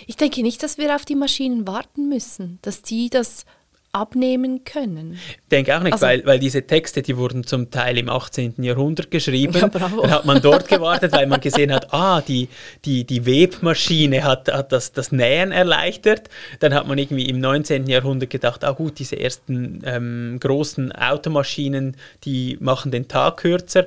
[0.07, 3.45] Ich denke nicht, dass wir auf die Maschinen warten müssen, dass die das
[3.93, 5.13] abnehmen können.
[5.13, 8.55] Ich denke auch nicht, also, weil, weil diese Texte, die wurden zum Teil im 18.
[8.63, 9.53] Jahrhundert geschrieben.
[9.53, 12.49] Ja, Dann hat man dort gewartet, weil man gesehen hat, ah, die,
[12.85, 16.29] die, die Webmaschine hat, hat das, das Nähen erleichtert.
[16.59, 17.85] Dann hat man irgendwie im 19.
[17.85, 23.85] Jahrhundert gedacht, ah gut, diese ersten ähm, großen Automaschinen, die machen den Tag kürzer.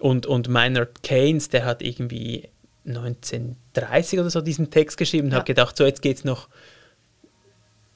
[0.00, 2.48] Und, und Maynard Keynes, der hat irgendwie
[2.86, 5.38] 1930 oder so diesen Text geschrieben und ja.
[5.38, 6.48] hat gedacht, so jetzt geht es noch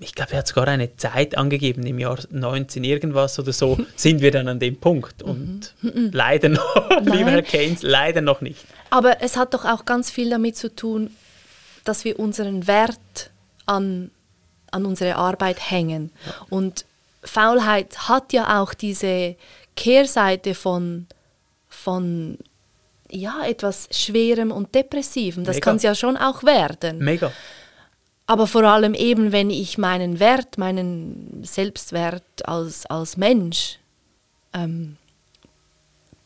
[0.01, 4.21] ich glaube, er hat sogar eine Zeit angegeben, im Jahr 19 irgendwas oder so, sind
[4.21, 5.23] wir dann an dem Punkt.
[5.23, 6.11] Und mhm.
[6.13, 8.65] leider noch, lieber Herr Keynes, leider noch nicht.
[8.91, 11.11] Aber es hat doch auch ganz viel damit zu tun,
[11.85, 13.31] dass wir unseren Wert
[13.67, 14.11] an,
[14.71, 16.11] an unsere Arbeit hängen.
[16.25, 16.33] Ja.
[16.51, 16.85] Und
[17.25, 19.37] Faulheit hat ja auch diese
[19.75, 21.07] Kehrseite von,
[21.69, 22.39] von
[23.11, 25.45] ja, etwas Schwerem und Depressivem.
[25.45, 26.99] Das kann es ja schon auch werden.
[26.99, 27.33] Mega.
[28.27, 33.79] Aber vor allem eben, wenn ich meinen Wert, meinen Selbstwert als, als Mensch
[34.53, 34.97] ähm,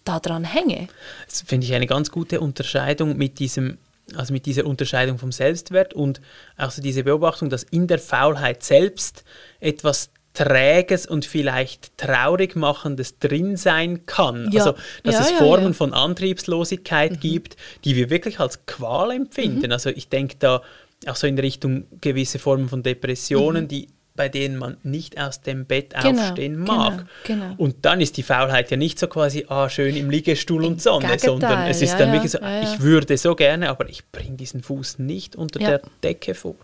[0.05, 0.89] daran hänge.
[1.29, 3.79] Das finde ich eine ganz gute Unterscheidung mit diesem
[4.17, 6.21] also mit dieser Unterscheidung vom Selbstwert und
[6.57, 9.25] auch so diese Beobachtung, dass in der Faulheit selbst
[9.61, 14.51] etwas Träges und vielleicht traurig machendes drin sein kann.
[14.53, 14.61] Ja.
[14.61, 17.21] Also, dass ja, es Formen ja, von Antriebslosigkeit mhm.
[17.21, 19.67] gibt, die wir wirklich als Qual empfinden.
[19.67, 19.73] Mhm.
[19.73, 20.63] Also, ich denke da
[21.07, 23.69] auch so in Richtung gewisse Formen von Depressionen, mhm.
[23.69, 27.07] die bei denen man nicht aus dem Bett genau, aufstehen mag.
[27.25, 27.55] Genau, genau.
[27.57, 31.19] Und dann ist die Faulheit ja nicht so quasi, ah, schön im Liegestuhl und Sonne,
[31.19, 34.99] sondern es ist dann wirklich so, ich würde so gerne, aber ich bringe diesen Fuß
[34.99, 36.57] nicht unter der Decke vor.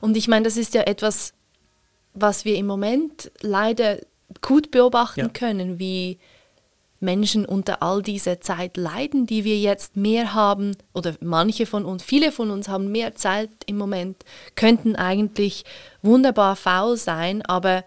[0.00, 1.32] Und ich meine, das ist ja etwas,
[2.16, 3.98] was wir im Moment leider
[4.40, 6.18] gut beobachten können, wie
[6.98, 12.02] Menschen unter all dieser Zeit leiden, die wir jetzt mehr haben, oder manche von uns,
[12.02, 14.24] viele von uns haben mehr Zeit im Moment,
[14.54, 15.64] könnten eigentlich
[16.02, 17.84] wunderbar faul sein, aber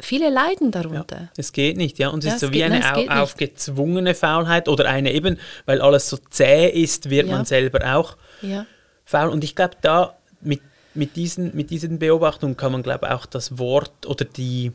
[0.00, 1.16] viele leiden darunter.
[1.16, 2.08] Ja, es geht nicht, ja.
[2.08, 6.08] Und es ja, ist so wie eine nein, aufgezwungene Faulheit oder eine eben, weil alles
[6.08, 7.36] so zäh ist, wird ja.
[7.36, 8.16] man selber auch
[9.04, 9.28] faul.
[9.28, 10.60] Und ich glaube, da mit,
[10.96, 14.72] mit, diesen, mit diesen Beobachtungen kann man, glaube auch das Wort oder die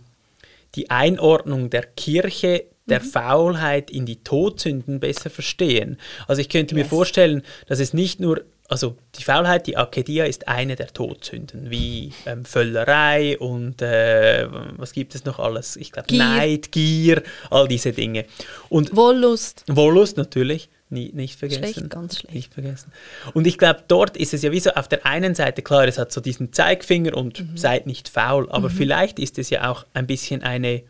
[0.75, 3.05] die Einordnung der Kirche der mhm.
[3.05, 5.97] Faulheit in die Todsünden besser verstehen.
[6.27, 6.83] Also ich könnte yes.
[6.83, 11.69] mir vorstellen, dass es nicht nur, also die Faulheit, die Akedia ist eine der Todsünden,
[11.69, 15.75] wie ähm, Völlerei und äh, was gibt es noch alles?
[15.75, 18.25] Ich glaube Neid, Gier, all diese Dinge.
[18.69, 19.63] Und Wollust.
[19.67, 20.69] Wollust natürlich.
[20.91, 21.63] Nie, nicht vergessen.
[21.63, 22.35] Schlecht, ganz schlecht.
[22.35, 22.91] Nicht vergessen.
[23.33, 25.97] Und ich glaube, dort ist es ja wie so auf der einen Seite klar, es
[25.97, 27.57] hat so diesen Zeigfinger und mhm.
[27.57, 28.73] seid nicht faul, aber mhm.
[28.73, 30.83] vielleicht ist es ja auch ein bisschen eine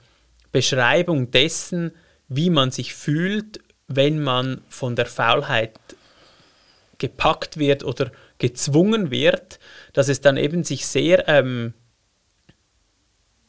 [0.51, 1.91] Beschreibung dessen,
[2.29, 5.77] wie man sich fühlt, wenn man von der Faulheit
[6.97, 9.59] gepackt wird oder gezwungen wird,
[9.93, 11.75] dass es dann eben sich sehr, ähm,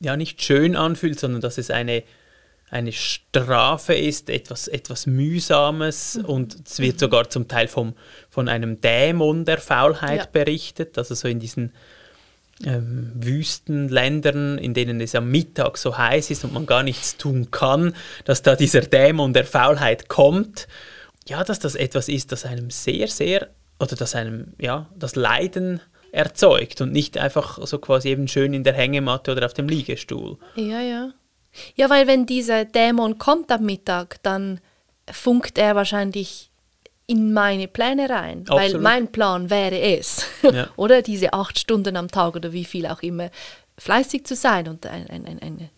[0.00, 2.02] ja nicht schön anfühlt, sondern dass es eine
[2.72, 6.24] eine Strafe ist, etwas, etwas Mühsames mhm.
[6.24, 7.94] und es wird sogar zum Teil vom,
[8.30, 10.26] von einem Dämon der Faulheit ja.
[10.32, 11.72] berichtet, also so in diesen
[12.64, 17.50] ähm, Wüstenländern, in denen es am Mittag so heiß ist und man gar nichts tun
[17.50, 20.66] kann, dass da dieser Dämon der Faulheit kommt.
[21.28, 25.82] Ja, dass das etwas ist, das einem sehr, sehr, oder dass einem, ja, das Leiden
[26.10, 30.38] erzeugt und nicht einfach so quasi eben schön in der Hängematte oder auf dem Liegestuhl.
[30.56, 31.12] Ja, ja.
[31.74, 34.60] Ja, weil wenn dieser Dämon kommt am Mittag, dann
[35.10, 36.50] funkt er wahrscheinlich
[37.06, 38.60] in meine Pläne rein, Absolut.
[38.60, 40.68] weil mein Plan wäre es, ja.
[40.76, 43.30] oder diese acht Stunden am Tag oder wie viel auch immer,
[43.76, 45.70] fleißig zu sein und ein, ein, ein, ein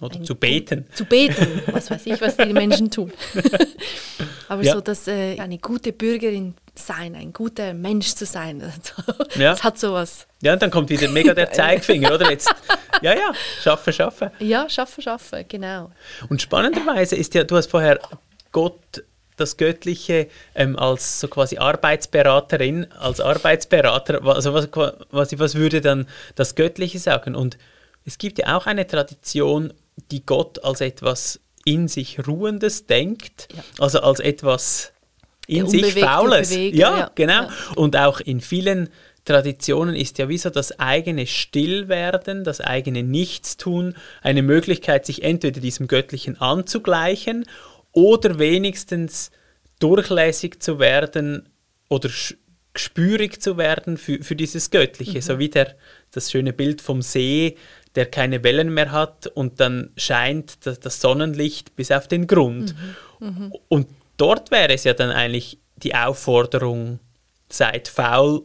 [0.00, 0.86] oder ein, zu beten.
[0.94, 3.12] Zu beten, was weiß ich, was die Menschen tun.
[4.48, 4.74] Aber ja.
[4.74, 8.60] so, dass äh, eine gute Bürgerin sein, ein guter Mensch zu sein,
[9.26, 9.58] das ja.
[9.62, 10.26] hat sowas.
[10.42, 12.30] Ja, und dann kommt wieder mega der Zeigefinger, oder?
[12.30, 12.52] Jetzt,
[13.02, 14.32] ja, ja, schaffe, schaffe.
[14.40, 15.90] Ja, schaffe, schaffe, genau.
[16.28, 18.00] Und spannenderweise ist ja, du hast vorher
[18.52, 19.04] Gott
[19.36, 24.68] das Göttliche ähm, als so quasi Arbeitsberaterin, als Arbeitsberater, also was,
[25.10, 27.34] was, was würde dann das Göttliche sagen?
[27.34, 27.58] Und
[28.04, 29.72] es gibt ja auch eine Tradition,
[30.10, 33.64] die Gott als etwas in sich Ruhendes denkt, ja.
[33.78, 34.92] also als etwas
[35.46, 36.50] in sich Faules.
[36.50, 37.42] Beweger, ja, ja, genau.
[37.42, 37.50] Ja.
[37.76, 38.88] Und auch in vielen
[39.24, 45.60] Traditionen ist ja wie so das eigene Stillwerden, das eigene Nichtstun eine Möglichkeit, sich entweder
[45.60, 47.46] diesem Göttlichen anzugleichen
[47.92, 49.30] oder wenigstens
[49.78, 51.48] durchlässig zu werden
[51.88, 52.10] oder
[52.74, 55.18] gespürig zu werden für, für dieses Göttliche.
[55.18, 55.22] Mhm.
[55.22, 55.74] So wie der,
[56.10, 57.56] das schöne Bild vom See,
[57.94, 62.74] der keine Wellen mehr hat und dann scheint das, das Sonnenlicht bis auf den Grund.
[63.20, 63.26] Mhm.
[63.26, 63.52] Mhm.
[63.68, 66.98] Und dort wäre es ja dann eigentlich die Aufforderung,
[67.48, 68.42] seid faul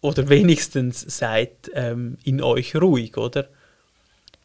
[0.00, 3.48] oder wenigstens seid ähm, in euch ruhig, oder?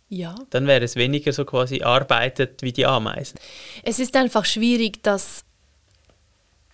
[0.10, 0.36] Ja.
[0.50, 3.40] Dann wäre es weniger so quasi arbeitet wie die Ameisen.
[3.84, 5.44] Es ist einfach schwierig, das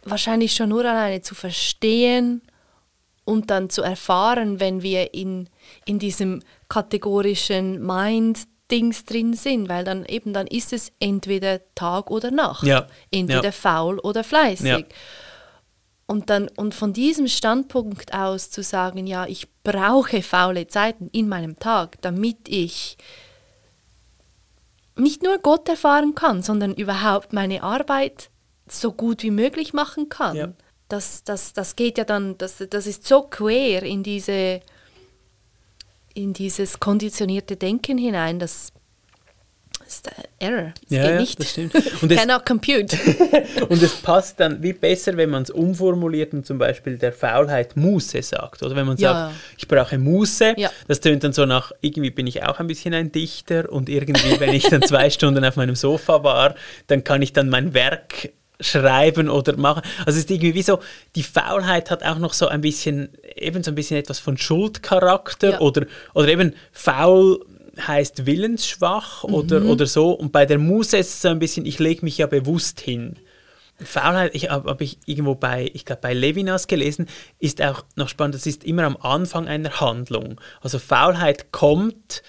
[0.04, 2.42] wahrscheinlich schon nur alleine zu verstehen
[3.26, 5.50] und dann zu erfahren, wenn wir in,
[5.86, 12.32] in diesem kategorischen Mind-Dings drin sind, weil dann eben dann ist es entweder Tag oder
[12.32, 12.88] Nacht, ja.
[13.12, 13.52] entweder ja.
[13.52, 14.68] faul oder fleißig.
[14.68, 14.80] Ja.
[16.08, 21.28] Und, dann, und von diesem Standpunkt aus zu sagen, ja, ich brauche faule Zeiten in
[21.28, 22.98] meinem Tag, damit ich
[24.96, 28.30] nicht nur Gott erfahren kann, sondern überhaupt meine Arbeit
[28.68, 30.36] so gut wie möglich machen kann.
[30.36, 30.54] Ja.
[30.88, 34.62] Das, das, das geht ja dann, das, das ist so quer in, diese,
[36.16, 38.72] in dieses konditionierte Denken hinein, das
[39.88, 40.74] ist Error.
[40.82, 41.40] Das ja, geht ja, nicht.
[41.40, 41.76] Das stimmt.
[42.02, 42.98] Und es, Cannot compute.
[43.70, 47.76] und es passt dann wie besser, wenn man es umformuliert und zum Beispiel der Faulheit
[47.76, 48.64] Muße sagt.
[48.64, 49.28] Oder wenn man ja.
[49.28, 50.72] sagt, ich brauche Muße, ja.
[50.88, 54.40] das tönt dann so nach, irgendwie bin ich auch ein bisschen ein Dichter und irgendwie,
[54.40, 56.56] wenn ich dann zwei Stunden auf meinem Sofa war,
[56.88, 59.82] dann kann ich dann mein Werk schreiben oder machen.
[60.00, 60.80] Also es ist irgendwie wie so,
[61.16, 65.52] die Faulheit hat auch noch so ein bisschen, eben so ein bisschen etwas von Schuldcharakter
[65.52, 65.60] ja.
[65.60, 67.46] oder, oder eben faul
[67.80, 69.34] heißt willensschwach mhm.
[69.34, 70.12] oder, oder so.
[70.12, 73.18] Und bei der Muse ist es so ein bisschen, ich lege mich ja bewusst hin.
[73.84, 77.08] Faulheit, ich habe hab ich irgendwo bei, ich glaube bei Levinas gelesen,
[77.40, 80.40] ist auch noch spannend, das ist immer am Anfang einer Handlung.
[80.62, 82.24] Also Faulheit kommt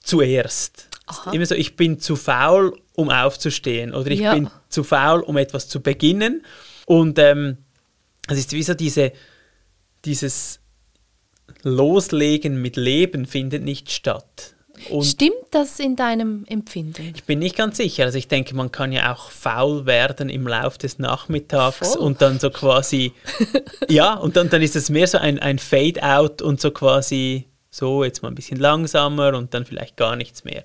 [0.00, 0.89] zuerst.
[1.32, 4.34] Immer so, ich bin zu faul, um aufzustehen oder ich ja.
[4.34, 6.44] bin zu faul, um etwas zu beginnen.
[6.86, 7.58] Und ähm,
[8.28, 9.12] es ist wie so diese,
[10.04, 10.60] dieses
[11.62, 14.54] Loslegen mit Leben findet nicht statt.
[14.88, 17.12] Und Stimmt das in deinem Empfinden?
[17.14, 18.04] Ich bin nicht ganz sicher.
[18.04, 21.98] Also ich denke, man kann ja auch faul werden im Laufe des Nachmittags Voll.
[21.98, 23.12] und dann so quasi,
[23.88, 28.04] ja, und dann, dann ist es mehr so ein, ein Fade-out und so quasi so,
[28.04, 30.64] jetzt mal ein bisschen langsamer und dann vielleicht gar nichts mehr.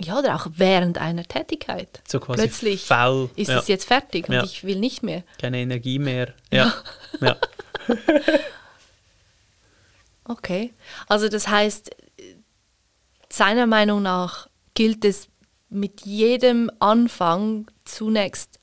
[0.00, 2.02] Ja, oder auch während einer Tätigkeit.
[2.06, 3.30] So quasi Plötzlich faul.
[3.34, 3.58] ist ja.
[3.58, 4.44] es jetzt fertig und ja.
[4.44, 5.24] ich will nicht mehr.
[5.40, 6.34] Keine Energie mehr.
[6.52, 6.72] Ja.
[7.20, 7.36] ja.
[10.24, 10.72] okay.
[11.08, 11.90] Also das heißt,
[13.28, 15.28] seiner Meinung nach gilt es
[15.68, 18.60] mit jedem Anfang zunächst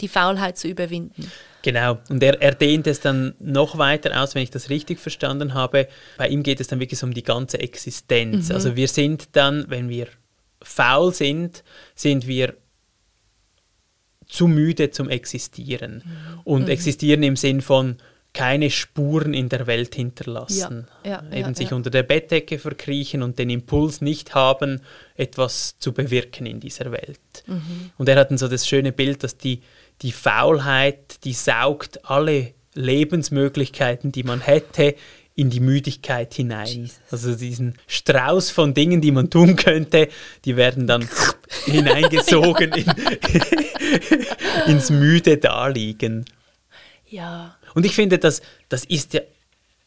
[0.00, 1.30] die Faulheit zu überwinden.
[1.62, 5.54] Genau, und er, er dehnt es dann noch weiter aus, wenn ich das richtig verstanden
[5.54, 5.88] habe.
[6.16, 8.48] Bei ihm geht es dann wirklich um die ganze Existenz.
[8.48, 8.54] Mhm.
[8.54, 10.06] Also wir sind dann, wenn wir
[10.62, 12.54] faul sind, sind wir
[14.26, 16.02] zu müde zum Existieren.
[16.04, 16.40] Mhm.
[16.44, 16.68] Und mhm.
[16.68, 17.96] existieren im Sinn von,
[18.34, 20.86] keine Spuren in der Welt hinterlassen.
[21.02, 24.80] Ja, ja, Eben ja, sich unter der Bettdecke verkriechen und den Impuls nicht haben,
[25.16, 27.18] etwas zu bewirken in dieser Welt.
[27.46, 27.90] Mhm.
[27.96, 29.62] Und er hat dann so das schöne Bild, dass die,
[30.02, 34.94] die Faulheit, die saugt alle Lebensmöglichkeiten, die man hätte,
[35.38, 36.66] in die Müdigkeit hinein.
[36.66, 36.98] Jesus.
[37.12, 40.08] Also diesen Strauß von Dingen, die man tun könnte,
[40.44, 41.08] die werden dann
[41.64, 42.92] hineingesogen in,
[44.66, 46.24] ins müde Daliegen.
[47.08, 47.56] Ja.
[47.74, 49.20] Und ich finde, das, das ist ja,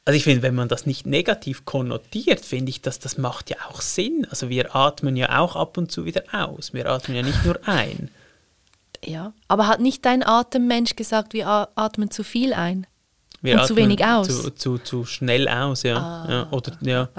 [0.06, 3.58] also ich finde, wenn man das nicht negativ konnotiert, finde ich, dass das macht ja
[3.68, 4.26] auch Sinn.
[4.30, 6.74] Also wir atmen ja auch ab und zu wieder aus.
[6.74, 8.10] Wir atmen ja nicht nur ein.
[9.04, 12.88] Ja, aber hat nicht dein Atemmensch gesagt, wir atmen zu viel ein?
[13.42, 14.28] Wir Und zu wenig aus.
[14.28, 15.98] Zu, zu, zu schnell aus, ja.
[15.98, 16.28] Ah.
[16.30, 17.10] ja oder, ja.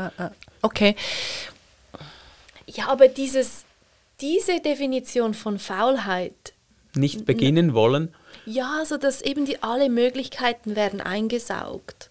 [0.61, 0.95] Okay.
[2.67, 3.65] Ja, aber dieses,
[4.21, 6.53] diese Definition von Faulheit,
[6.95, 8.15] Nicht beginnen wollen.
[8.47, 12.11] ja, so dass eben die alle Möglichkeiten werden eingesaugt.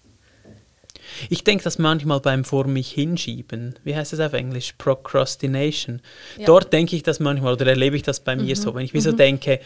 [1.30, 3.76] Ich denke das manchmal beim Vor mich hinschieben.
[3.84, 4.74] Wie heißt das auf Englisch?
[4.78, 6.02] Procrastination.
[6.38, 6.46] Ja.
[6.46, 9.02] Dort denke ich das manchmal oder erlebe ich das bei mir so, wenn ich mir
[9.02, 9.60] so denke,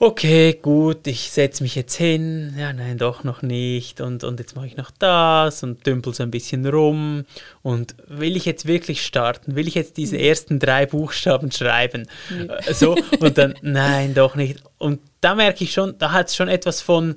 [0.00, 4.00] okay, gut, ich setze mich jetzt hin, ja, nein, doch noch nicht.
[4.00, 7.24] Und, und jetzt mache ich noch das und dümpel so ein bisschen rum.
[7.62, 12.72] Und will ich jetzt wirklich starten, will ich jetzt diese ersten drei Buchstaben schreiben, Äh,
[12.72, 14.62] so und dann, nein, doch nicht.
[14.78, 17.16] Und da merke ich schon, da hat es schon etwas von,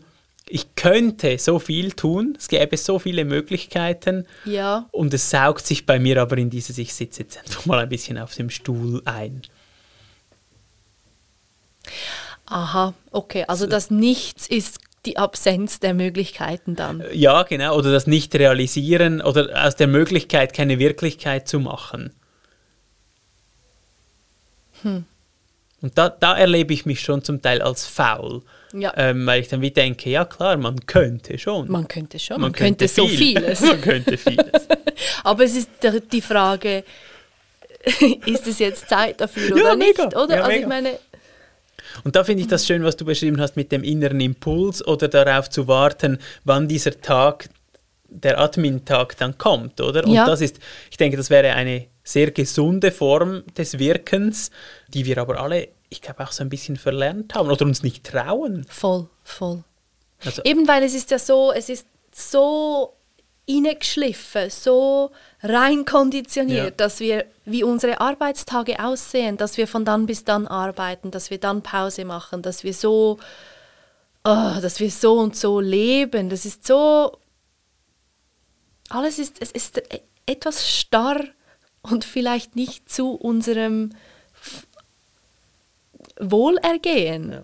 [0.50, 4.28] ich könnte so viel tun, es gäbe so viele Möglichkeiten.
[4.44, 4.90] Ja.
[4.92, 7.88] und es saugt sich bei mir aber in dieses, ich sitze jetzt einfach mal ein
[7.90, 9.42] bisschen auf dem Stuhl ein.
[12.54, 13.46] Aha, okay.
[13.48, 17.04] Also das Nichts ist die Absenz der Möglichkeiten dann.
[17.12, 17.76] Ja, genau.
[17.76, 22.14] Oder das Nicht-Realisieren oder aus der Möglichkeit keine Wirklichkeit zu machen.
[24.84, 25.06] Hm.
[25.82, 28.44] Und da, da erlebe ich mich schon zum Teil als faul.
[28.72, 28.94] Ja.
[28.98, 31.72] Ähm, weil ich dann wie denke, ja klar, man könnte schon.
[31.72, 33.18] Man könnte schon, man, könnte, so viel.
[33.18, 33.62] vieles.
[33.66, 34.68] man könnte vieles.
[35.24, 35.70] Aber es ist
[36.12, 36.84] die Frage,
[38.28, 39.98] ist es jetzt Zeit dafür Ja, oder nicht?
[39.98, 40.22] mega.
[40.22, 40.36] Oder?
[40.36, 40.68] Ja, also ich mega.
[40.68, 41.00] meine,
[42.04, 45.08] Und da finde ich das schön, was du beschrieben hast mit dem inneren Impuls oder
[45.08, 47.50] darauf zu warten, wann dieser Tag,
[48.10, 50.06] der Admin-Tag dann kommt, oder?
[50.06, 50.26] Und Ja.
[50.26, 50.60] das ist,
[50.92, 54.52] ich denke, das wäre eine sehr gesunde Form des Wirkens,
[54.90, 58.04] die wir aber alle, ich glaube, auch so ein bisschen verlernt haben oder uns nicht
[58.06, 58.66] trauen.
[58.70, 59.64] voll, voll.
[60.24, 62.94] Also, Eben weil es ist ja so, es ist so
[63.46, 66.72] innegeschliffen, so rein konditioniert, Ja.
[66.72, 71.38] dass wir, wie unsere Arbeitstage aussehen, dass wir von dann bis dann arbeiten, dass wir
[71.40, 73.20] dann Pause machen, dass wir so,
[74.24, 76.30] oh, dass wir so und so leben.
[76.30, 77.18] Das ist so,
[78.90, 79.82] alles ist, es ist
[80.26, 81.20] etwas starr
[81.82, 83.92] und vielleicht nicht zu unserem
[86.20, 87.44] Wohlergehen.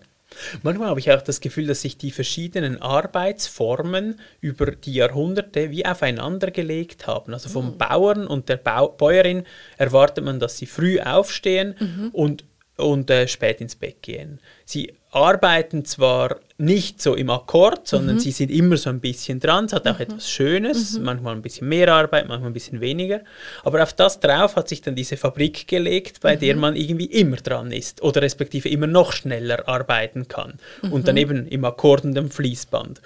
[0.62, 5.86] Manchmal habe ich auch das Gefühl, dass sich die verschiedenen Arbeitsformen über die Jahrhunderte wie
[5.86, 7.34] aufeinander gelegt haben.
[7.34, 9.44] Also vom Bauern und der Bau Bäuerin
[9.78, 11.76] erwartet man, dass sie früh aufstehen
[12.14, 12.46] und,
[12.78, 14.40] und äh, spät ins Bett gehen.
[14.66, 19.66] Sie arbeiten zwar nicht so im Akkord, sondern sie sind immer so ein bisschen dran.
[19.66, 23.22] Es hat auch etwas Schönes, manchmal ein bisschen mehr Arbeit, manchmal ein bisschen weniger.
[23.64, 27.38] Aber auf das drauf hat sich dann diese Fabrik gelegt, bei der man irgendwie immer
[27.38, 30.60] dran ist oder respektive immer noch schneller arbeiten kann.
[30.92, 33.02] Und dann eben im Akkord und im Fließband.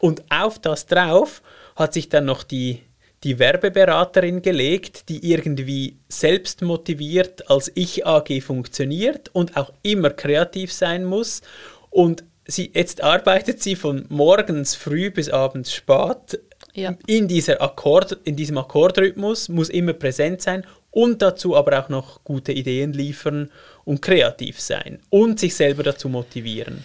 [0.00, 1.42] Und auf das drauf
[1.76, 2.82] hat sich dann noch die
[3.26, 11.04] die Werbeberaterin gelegt, die irgendwie selbst motiviert als Ich-AG funktioniert und auch immer kreativ sein
[11.04, 11.42] muss.
[11.90, 16.40] Und sie, jetzt arbeitet sie von morgens früh bis abends spät
[16.72, 16.94] Ja.
[17.08, 22.22] in, dieser Akkord, in diesem Akkordrhythmus, muss immer präsent sein und dazu aber auch noch
[22.22, 23.50] gute Ideen liefern
[23.84, 26.84] und kreativ sein und sich selber dazu motivieren.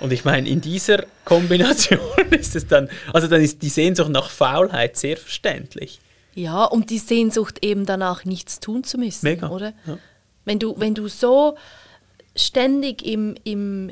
[0.00, 4.30] Und ich meine, in dieser Kombination ist es dann, also dann ist die Sehnsucht nach
[4.30, 6.00] Faulheit sehr verständlich.
[6.34, 9.72] Ja, und die Sehnsucht eben danach nichts tun zu müssen, Mega, oder?
[9.86, 9.98] ja.
[10.44, 11.56] Wenn du, wenn du so
[12.34, 13.90] ständig im, im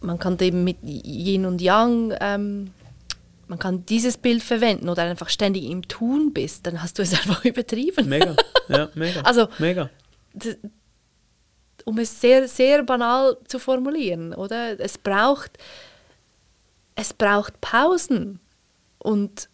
[0.00, 2.70] man kann eben mit Yin und Yang, ähm,
[3.46, 7.12] man kann dieses Bild verwenden oder einfach ständig im Tun bist, dann hast du es
[7.14, 8.08] einfach übertrieben.
[8.08, 8.36] Mega,
[8.68, 9.20] ja, mega.
[9.22, 9.90] Also- mega.
[11.84, 14.78] Um es sehr, sehr banal zu formulieren, oder?
[14.78, 15.58] Es braucht,
[16.94, 18.40] es braucht Pausen
[18.98, 19.48] und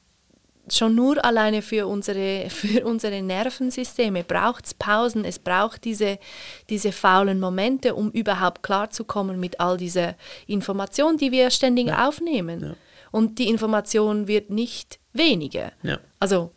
[0.70, 6.18] schon nur alleine für unsere, für unsere Nervensysteme braucht es Pausen, es braucht diese,
[6.68, 10.14] diese faulen Momente, um überhaupt klarzukommen mit all dieser
[10.46, 12.60] Information, die wir ständig aufnehmen.
[12.60, 12.74] Ja.
[13.10, 15.72] Und die Information wird nicht weniger.
[15.82, 15.98] Ja.
[16.20, 16.52] Also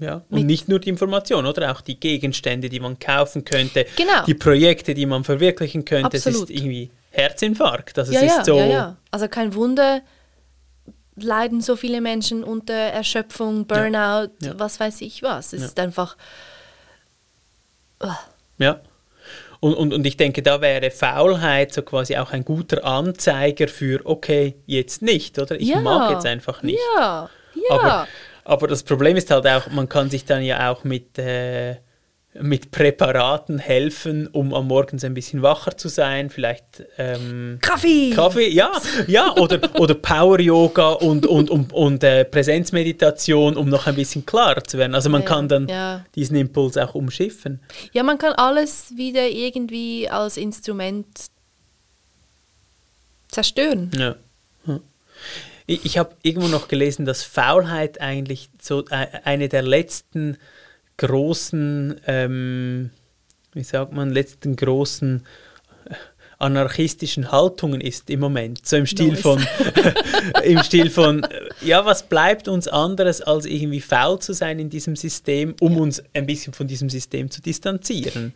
[0.00, 0.06] Ja.
[0.06, 4.24] Ja, und nicht nur die Information, oder auch die Gegenstände, die man kaufen könnte, Genau.
[4.26, 6.16] die Projekte, die man verwirklichen könnte.
[6.16, 6.50] Es Absolut.
[6.50, 7.98] ist irgendwie Herzinfarkt.
[7.98, 8.96] Also ja, es ja, ist so, ja, ja.
[9.10, 10.00] Also kein Wunder,
[11.16, 14.58] leiden so viele Menschen unter Erschöpfung, Burnout, Ja.
[14.58, 15.52] was weiß ich was.
[15.52, 15.66] Es Ja.
[15.66, 16.16] ist einfach.
[18.58, 18.80] Ja.
[19.60, 24.00] Und, und, und ich denke, da wäre Faulheit so quasi auch ein guter Anzeiger für,
[24.04, 25.60] okay, jetzt nicht, oder?
[25.60, 26.80] Ich ja, mag jetzt einfach nicht.
[26.96, 27.62] Ja, ja.
[27.74, 28.08] Aber,
[28.50, 31.76] aber das Problem ist halt auch, man kann sich dann ja auch mit, äh,
[32.34, 36.30] mit Präparaten helfen, um am Morgen so ein bisschen wacher zu sein.
[36.30, 38.10] Vielleicht ähm, Kaffee!
[38.10, 38.72] Kaffee, ja,
[39.06, 44.64] ja, oder, oder Power-Yoga und, und, und, und äh, Präsenzmeditation, um noch ein bisschen klarer
[44.64, 44.96] zu werden.
[44.96, 46.04] Also man Ja, kann dann ja.
[46.16, 47.60] diesen Impuls auch umschiffen.
[47.92, 51.06] Ja, man kann alles wieder irgendwie als Instrument
[53.28, 53.92] zerstören.
[53.94, 54.16] Ja.
[54.66, 54.80] Ja.
[55.70, 60.36] Ich, ich habe irgendwo noch gelesen, dass Faulheit eigentlich so äh, eine der letzten
[60.96, 62.90] großen, ähm,
[63.52, 65.24] wie sagt man, letzten großen
[65.84, 65.94] äh,
[66.40, 68.66] anarchistischen Haltungen ist im Moment.
[68.66, 69.20] So im Stil nice.
[69.20, 69.46] von,
[70.42, 71.24] im Stil von,
[71.60, 75.78] ja, was bleibt uns anderes, als irgendwie faul zu sein in diesem System, um ja.
[75.78, 78.34] uns ein bisschen von diesem System zu distanzieren.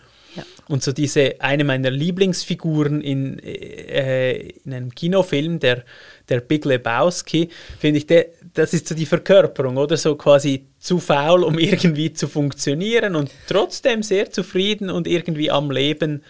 [0.69, 4.33] Und so diese, eine meiner Lieblingsfiguren in, äh,
[4.65, 5.85] in einem Kinofilm, der,
[6.29, 9.97] der Big Lebowski, finde ich, der, das ist so die Verkörperung, oder?
[9.97, 15.71] So quasi zu faul, um irgendwie zu funktionieren und trotzdem sehr zufrieden und irgendwie am
[15.71, 16.23] Leben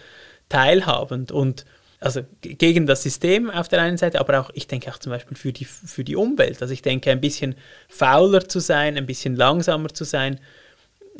[0.49, 1.65] teilhabend und
[1.99, 5.37] also gegen das System auf der einen Seite, aber auch, ich denke auch zum Beispiel
[5.37, 6.61] für die, für die Umwelt.
[6.61, 7.55] Also ich denke, ein bisschen
[7.87, 10.39] fauler zu sein, ein bisschen langsamer zu sein,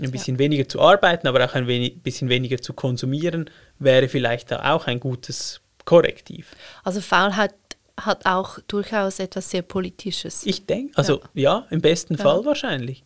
[0.02, 0.39] ein bisschen ja.
[0.39, 4.88] weniger zu arbeiten, aber auch ein wenig, bisschen weniger zu konsumieren, wäre vielleicht da auch
[4.88, 6.52] ein gutes Korrektiv.
[6.84, 7.54] Also Faulheit
[7.98, 10.46] hat auch durchaus etwas sehr Politisches.
[10.46, 12.24] Ich denke, also ja, ja im besten ja.
[12.24, 13.04] Fall wahrscheinlich.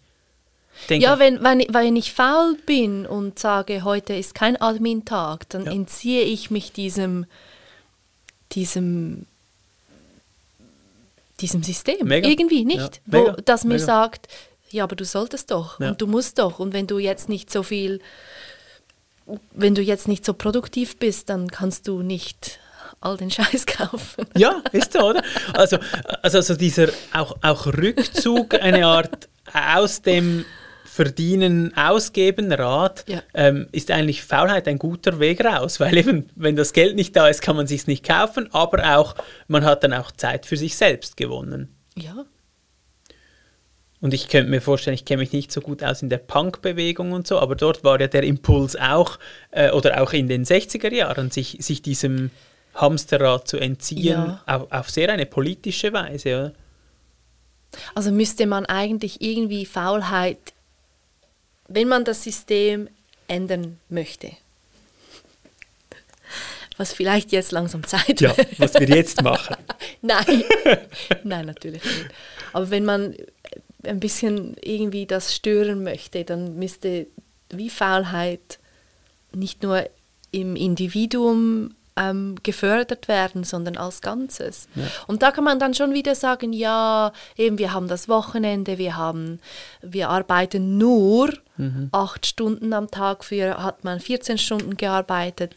[0.87, 5.67] Denke ja, wenn, wenn, wenn ich faul bin und sage, heute ist kein Admin-Tag, dann
[5.67, 7.25] entziehe ich mich diesem,
[8.53, 9.25] diesem,
[11.41, 12.07] diesem System.
[12.07, 12.29] Mega.
[12.29, 12.79] Irgendwie nicht.
[12.79, 12.91] Ja.
[13.05, 13.85] Wo, das mir Mega.
[13.85, 14.27] sagt,
[14.71, 15.89] ja, aber du solltest doch ja.
[15.89, 16.59] und du musst doch.
[16.59, 17.99] Und wenn du jetzt nicht so viel,
[19.51, 22.59] wenn du jetzt nicht so produktiv bist, dann kannst du nicht
[23.01, 24.25] all den Scheiß kaufen.
[24.37, 25.23] Ja, ist so, oder?
[25.53, 25.77] Also,
[26.21, 30.45] also, also dieser auch, auch Rückzug, eine Art aus dem
[30.85, 33.21] Verdienen, Ausgeben, Rat, ja.
[33.33, 37.27] ähm, ist eigentlich Faulheit ein guter Weg raus, weil eben, wenn das Geld nicht da
[37.27, 39.15] ist, kann man sich nicht kaufen, aber auch,
[39.47, 41.73] man hat dann auch Zeit für sich selbst gewonnen.
[41.95, 42.25] Ja.
[44.01, 47.11] Und ich könnte mir vorstellen, ich kenne mich nicht so gut aus in der Punk-Bewegung
[47.11, 49.19] und so, aber dort war ja der Impuls auch,
[49.51, 52.31] äh, oder auch in den 60er Jahren, sich, sich diesem
[52.75, 54.41] Hamsterrad zu entziehen, ja.
[54.45, 56.53] auf, auf sehr eine politische Weise, oder?
[57.93, 60.37] Also müsste man eigentlich irgendwie Faulheit
[61.69, 62.89] wenn man das System
[63.27, 64.31] ändern möchte,
[66.77, 69.55] was vielleicht jetzt langsam Zeit ja, was wir jetzt machen.
[70.01, 70.43] Nein,
[71.23, 72.07] nein, natürlich nicht.
[72.53, 73.15] Aber wenn man
[73.83, 77.07] ein bisschen irgendwie das stören möchte, dann müsste
[77.49, 78.59] wie Faulheit
[79.31, 79.89] nicht nur
[80.31, 84.67] im Individuum ähm, gefördert werden, sondern als Ganzes.
[84.75, 84.83] Ja.
[85.07, 88.95] Und da kann man dann schon wieder sagen, ja, eben wir haben das Wochenende, wir
[88.95, 89.39] haben,
[89.81, 91.89] wir arbeiten nur mhm.
[91.91, 95.55] acht Stunden am Tag, früher hat man 14 Stunden gearbeitet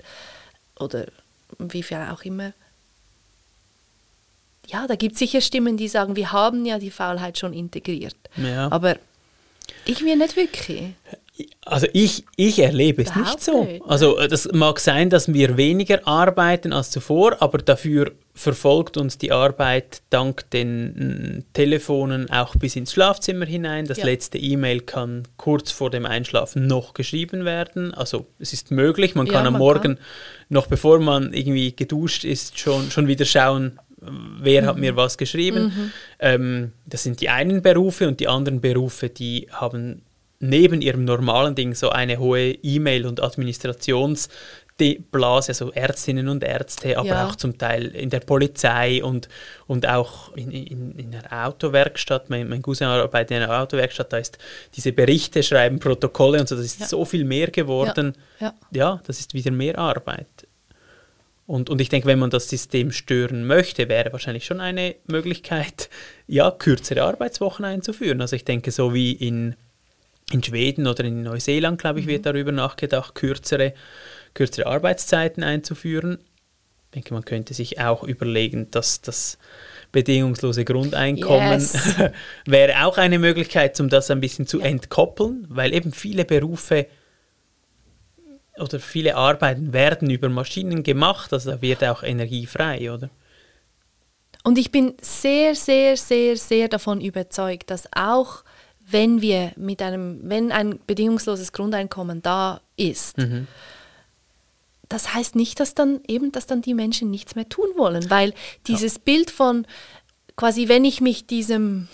[0.78, 1.06] oder
[1.58, 2.52] wie viel auch immer.
[4.68, 8.16] Ja, da gibt es sicher Stimmen, die sagen, wir haben ja die Faulheit schon integriert.
[8.36, 8.70] Ja.
[8.70, 8.96] Aber
[9.84, 10.94] ich mir nicht wirklich.
[11.64, 13.66] Also ich, ich erlebe es nicht so.
[13.86, 19.18] Also äh, das mag sein, dass wir weniger arbeiten als zuvor, aber dafür verfolgt uns
[19.18, 23.86] die Arbeit dank den mm, Telefonen auch bis ins Schlafzimmer hinein.
[23.86, 24.04] Das ja.
[24.04, 27.94] letzte E-Mail kann kurz vor dem Einschlafen noch geschrieben werden.
[27.94, 30.04] Also es ist möglich, man kann ja, am Morgen, kann.
[30.48, 33.78] noch bevor man irgendwie geduscht ist, schon, schon wieder schauen,
[34.40, 34.66] wer mhm.
[34.66, 35.64] hat mir was geschrieben.
[35.64, 35.92] Mhm.
[36.18, 40.02] Ähm, das sind die einen Berufe und die anderen Berufe, die haben
[40.42, 47.06] neben ihrem normalen Ding so eine hohe E-Mail- und Administrationsblase, also Ärztinnen und Ärzte, aber
[47.06, 47.28] ja.
[47.28, 49.28] auch zum Teil in der Polizei und,
[49.68, 52.28] und auch in, in, in einer Autowerkstatt.
[52.28, 54.36] Mein, mein Cousin arbeitet in einer Autowerkstatt, da ist
[54.74, 56.86] diese Berichte schreiben, Protokolle und so, das ist ja.
[56.86, 58.14] so viel mehr geworden.
[58.40, 58.52] Ja.
[58.72, 60.41] ja, das ist wieder mehr Arbeit.
[61.46, 65.90] Und, und ich denke, wenn man das System stören möchte, wäre wahrscheinlich schon eine Möglichkeit,
[66.26, 68.20] ja, kürzere Arbeitswochen einzuführen.
[68.20, 69.56] Also ich denke, so wie in
[70.30, 72.24] in Schweden oder in Neuseeland, glaube ich, wird mhm.
[72.24, 73.74] darüber nachgedacht, kürzere,
[74.34, 76.18] kürzere Arbeitszeiten einzuführen.
[76.86, 79.38] Ich denke, man könnte sich auch überlegen, dass das
[79.92, 81.94] bedingungslose Grundeinkommen yes.
[82.46, 84.66] wäre auch eine Möglichkeit, um das ein bisschen zu ja.
[84.66, 86.86] entkoppeln, weil eben viele Berufe
[88.58, 93.10] oder viele Arbeiten werden über Maschinen gemacht, also da wird auch Energie frei, oder?
[94.44, 98.42] Und ich bin sehr, sehr, sehr, sehr davon überzeugt, dass auch
[98.84, 103.46] wenn wir mit einem, wenn ein bedingungsloses Grundeinkommen da ist, mhm.
[104.88, 108.34] das heißt nicht, dass dann eben, dass dann die Menschen nichts mehr tun wollen, weil
[108.66, 109.00] dieses ja.
[109.04, 109.66] Bild von
[110.36, 111.88] quasi, wenn ich mich diesem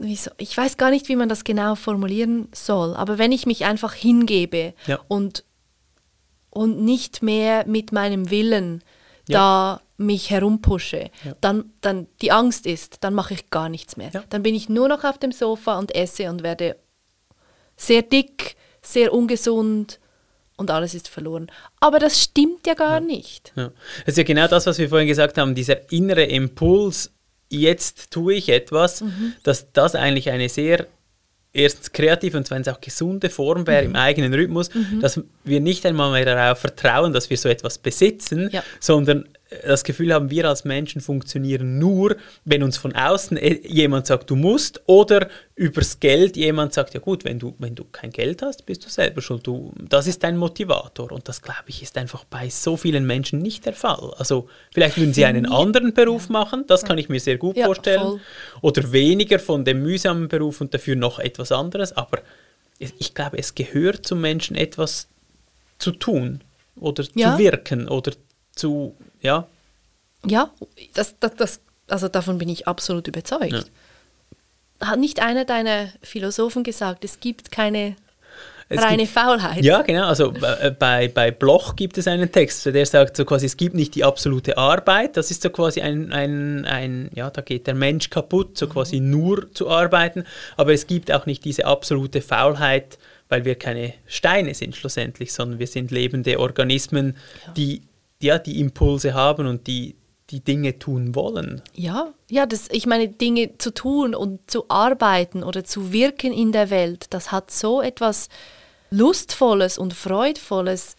[0.00, 3.64] so, ich weiß gar nicht, wie man das genau formulieren soll, aber wenn ich mich
[3.64, 4.98] einfach hingebe ja.
[5.08, 5.44] und,
[6.50, 8.82] und nicht mehr mit meinem Willen
[9.28, 9.38] ja.
[9.78, 11.34] da mich herumpushe, ja.
[11.40, 14.10] dann, dann die Angst ist, dann mache ich gar nichts mehr.
[14.30, 16.76] Dann bin ich nur noch auf dem Sofa und esse und werde
[17.76, 20.00] sehr dick, sehr ungesund
[20.56, 21.50] und alles ist verloren.
[21.80, 23.00] Aber das stimmt ja gar ja.
[23.00, 23.52] nicht.
[23.56, 23.72] Ja.
[24.00, 27.12] Das ist ja genau das, was wir vorhin gesagt haben, dieser innere Impuls,
[27.50, 29.34] jetzt tue ich etwas, mhm.
[29.42, 30.86] dass das eigentlich eine sehr
[31.52, 33.90] erstens kreative und zweitens auch gesunde Form wäre mhm.
[33.90, 35.00] im eigenen Rhythmus, mhm.
[35.00, 38.62] dass wir nicht einmal mehr darauf vertrauen, dass wir so etwas besitzen, ja.
[38.78, 39.28] sondern
[39.64, 44.30] das Gefühl haben, wir als Menschen funktionieren nur, wenn uns von außen äh, jemand sagt,
[44.30, 48.42] du musst, oder übers Geld jemand sagt, ja gut, wenn du, wenn du kein Geld
[48.42, 49.46] hast, bist du selber schuld.
[49.46, 51.10] Du, das ist dein Motivator.
[51.10, 54.14] Und das, glaube ich, ist einfach bei so vielen Menschen nicht der Fall.
[54.18, 57.66] Also vielleicht würden sie einen anderen Beruf machen, das kann ich mir sehr gut ja,
[57.66, 58.00] vorstellen.
[58.00, 58.20] Voll.
[58.62, 61.92] Oder weniger von dem mühsamen Beruf und dafür noch etwas anderes.
[61.96, 62.20] Aber
[62.78, 65.08] ich glaube, es gehört zum Menschen etwas
[65.78, 66.40] zu tun
[66.76, 67.32] oder ja.
[67.32, 68.12] zu wirken oder
[68.54, 69.46] zu ja.
[70.26, 70.50] Ja,
[70.94, 73.52] das, das, das, also davon bin ich absolut überzeugt.
[73.52, 74.88] Ja.
[74.88, 77.96] Hat nicht einer deiner Philosophen gesagt, es gibt keine
[78.70, 79.64] es reine gibt, Faulheit?
[79.64, 80.06] Ja, genau.
[80.06, 83.74] Also äh, bei, bei Bloch gibt es einen Text, der sagt so quasi, es gibt
[83.74, 85.16] nicht die absolute Arbeit.
[85.16, 89.00] Das ist so quasi ein, ein, ein ja, da geht der Mensch kaputt, so quasi
[89.00, 89.10] mhm.
[89.10, 90.24] nur zu arbeiten.
[90.56, 92.98] Aber es gibt auch nicht diese absolute Faulheit,
[93.28, 97.16] weil wir keine Steine sind schlussendlich, sondern wir sind lebende Organismen,
[97.46, 97.52] ja.
[97.54, 97.82] die
[98.20, 99.96] ja, die Impulse haben und die,
[100.30, 101.62] die Dinge tun wollen.
[101.74, 106.52] Ja, ja, das, ich meine, Dinge zu tun und zu arbeiten oder zu wirken in
[106.52, 108.28] der Welt, das hat so etwas
[108.90, 110.96] Lustvolles und Freudvolles.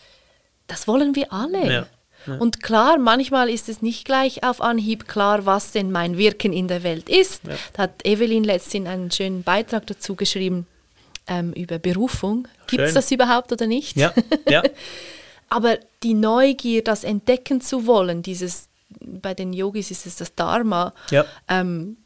[0.68, 1.66] Das wollen wir alle.
[1.66, 1.88] Ja,
[2.28, 2.36] ja.
[2.36, 6.68] Und klar, manchmal ist es nicht gleich auf Anhieb klar, was denn mein Wirken in
[6.68, 7.44] der Welt ist.
[7.46, 7.56] Ja.
[7.74, 10.68] Da hat Evelyn letztens einen schönen Beitrag dazu geschrieben
[11.28, 12.48] ähm, über Berufung.
[12.68, 13.98] Gibt es das überhaupt oder nicht?
[13.98, 14.14] Ja,
[14.48, 14.64] ja.
[15.52, 18.70] Aber die Neugier, das entdecken zu wollen, dieses,
[19.02, 21.26] bei den Yogis ist es das Dharma, ja.
[21.50, 21.98] ähm,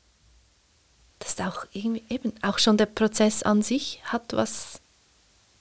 [1.19, 4.81] das ist auch irgendwie eben, auch schon der Prozess an sich hat was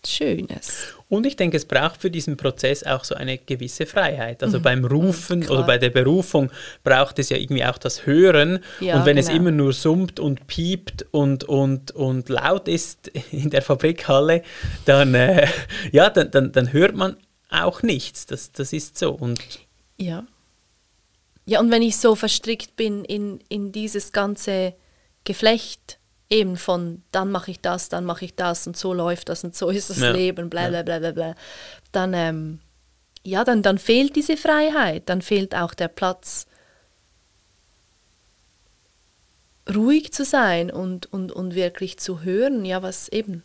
[0.07, 0.95] Schönes.
[1.11, 4.43] Und ich denke, es braucht für diesen Prozess auch so eine gewisse Freiheit.
[4.43, 4.63] Also mhm.
[4.63, 5.59] beim Rufen Klar.
[5.59, 6.51] oder bei der Berufung
[6.85, 8.61] braucht es ja irgendwie auch das Hören.
[8.81, 9.29] Ja, und wenn genau.
[9.29, 14.43] es immer nur summt und piept und, und, und laut ist in der Fabrikhalle,
[14.87, 15.47] dann, äh,
[15.93, 17.17] ja, dann, dann, dann hört man
[17.51, 18.27] auch nichts.
[18.27, 19.13] Das, das ist so.
[19.13, 19.41] Und
[19.97, 20.27] ja.
[21.47, 24.75] Ja, und wenn ich so verstrickt bin in, in dieses ganze
[25.25, 25.99] Geflecht,
[26.31, 29.55] eben von dann mache ich das, dann mache ich das und so läuft das und
[29.55, 30.11] so ist das ja.
[30.11, 31.35] Leben, bla bla bla bla bla,
[31.93, 32.61] dann, ähm,
[33.23, 36.47] ja, dann, dann fehlt diese Freiheit, dann fehlt auch der Platz,
[39.73, 43.43] ruhig zu sein und, und, und wirklich zu hören, ja, was eben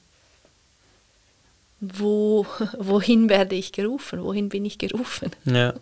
[1.81, 2.45] wo,
[2.77, 5.31] wohin werde ich gerufen, wohin bin ich gerufen.
[5.45, 5.73] Ja,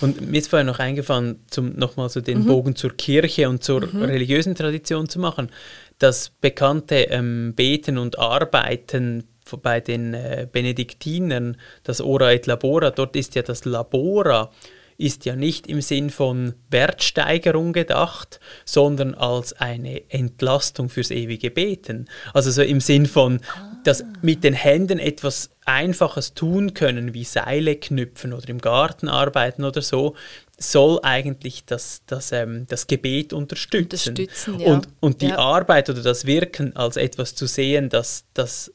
[0.00, 2.46] und mir ist vorher noch eingefallen, zum nochmal so den mhm.
[2.46, 4.02] Bogen zur Kirche und zur mhm.
[4.02, 5.50] religiösen Tradition zu machen,
[5.98, 9.24] das bekannte ähm, Beten und Arbeiten
[9.62, 14.50] bei den äh, Benediktinern, das Ora et Labora, dort ist ja das Labora,
[14.98, 22.08] ist ja nicht im Sinn von Wertsteigerung gedacht, sondern als eine Entlastung fürs ewige Beten.
[22.32, 23.40] Also so im Sinn von,
[23.84, 29.64] dass mit den Händen etwas Einfaches tun können, wie Seile knüpfen oder im Garten arbeiten
[29.64, 30.14] oder so,
[30.58, 34.10] soll eigentlich das, das, ähm, das Gebet unterstützen.
[34.10, 34.72] unterstützen ja.
[34.72, 35.38] Und, und die ja.
[35.38, 38.72] Arbeit oder das Wirken als etwas zu sehen, das, das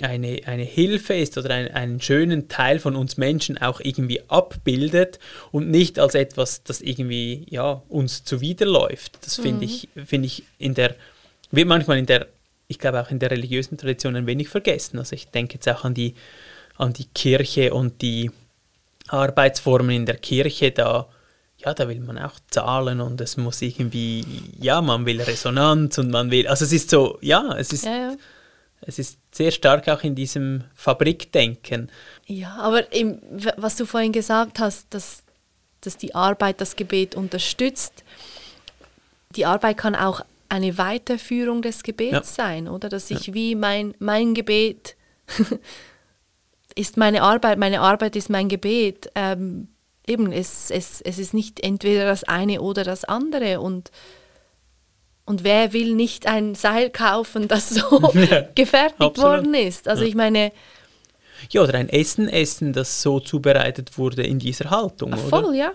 [0.00, 5.18] eine, eine Hilfe ist oder ein, einen schönen Teil von uns Menschen auch irgendwie abbildet
[5.50, 9.18] und nicht als etwas, das irgendwie ja, uns zuwiderläuft.
[9.22, 9.62] Das finde mhm.
[9.62, 10.96] ich, find ich in der,
[11.50, 12.26] wird manchmal in der,
[12.72, 14.98] ich glaube auch in der religiösen Tradition ein wenig vergessen.
[14.98, 16.14] Also ich denke jetzt auch an die,
[16.76, 18.30] an die Kirche und die
[19.08, 21.08] Arbeitsformen in der Kirche, da
[21.64, 24.24] ja, da will man auch zahlen und es muss irgendwie,
[24.58, 27.96] ja, man will Resonanz und man will, also es ist so, ja, es ist, ja,
[27.96, 28.16] ja.
[28.84, 31.88] Es ist sehr stark auch in diesem Fabrikdenken.
[32.26, 33.20] Ja, aber im,
[33.56, 35.22] was du vorhin gesagt hast, dass,
[35.80, 38.02] dass die Arbeit das Gebet unterstützt,
[39.36, 42.44] die Arbeit kann auch eine Weiterführung des Gebets ja.
[42.44, 42.90] sein, oder?
[42.90, 43.34] Dass ich ja.
[43.34, 44.96] wie mein, mein Gebet
[46.74, 49.10] ist meine Arbeit, meine Arbeit ist mein Gebet.
[49.14, 49.68] Ähm,
[50.06, 53.90] eben, es, es, es ist nicht entweder das eine oder das andere und
[55.24, 59.30] und wer will nicht ein Seil kaufen, das so ja, gefertigt absolut.
[59.30, 59.88] worden ist?
[59.88, 60.52] Also ich meine...
[61.50, 65.72] Ja, oder ein Essen essen, das so zubereitet wurde in dieser Haltung, Ach, Voll, ja.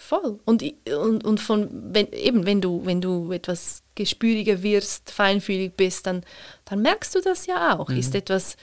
[0.00, 0.40] Voll.
[0.46, 6.06] Und, und, und von, wenn, eben, wenn du, wenn du etwas gespüriger wirst, feinfühlig bist,
[6.06, 6.24] dann,
[6.64, 7.90] dann merkst du das ja auch.
[7.90, 7.98] Mhm.
[7.98, 8.56] Ist etwas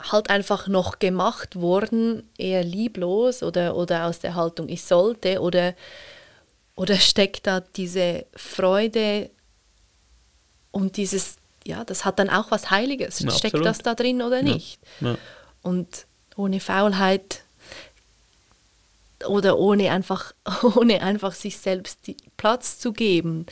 [0.00, 5.74] halt einfach noch gemacht worden, eher lieblos oder, oder aus der Haltung, ich sollte, oder,
[6.74, 9.30] oder steckt da diese Freude
[10.72, 13.20] und dieses, ja, das hat dann auch was Heiliges.
[13.20, 14.80] Ja, Steckt das da drin oder nicht?
[15.00, 15.10] Ja.
[15.10, 15.18] Ja.
[15.62, 17.43] Und ohne Faulheit
[19.26, 20.32] oder ohne einfach,
[20.76, 21.98] ohne einfach sich selbst
[22.36, 23.46] Platz zu geben.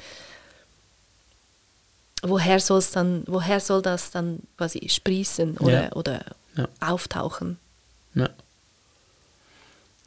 [2.22, 5.92] Woher, soll's dann, woher soll das dann quasi sprießen oder, ja.
[5.92, 6.24] oder
[6.56, 6.68] ja.
[6.80, 7.58] auftauchen?
[8.14, 8.28] Ja.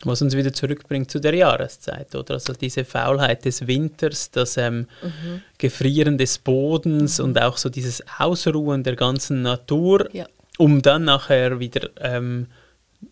[0.04, 2.36] Was uns wieder zurückbringt zu der Jahreszeit, oder?
[2.36, 5.42] Also diese Faulheit des Winters, das ähm, mhm.
[5.58, 7.26] Gefrieren des Bodens mhm.
[7.26, 10.10] und auch so dieses Ausruhen der ganzen Natur,
[10.58, 12.48] um dann nachher wieder ähm,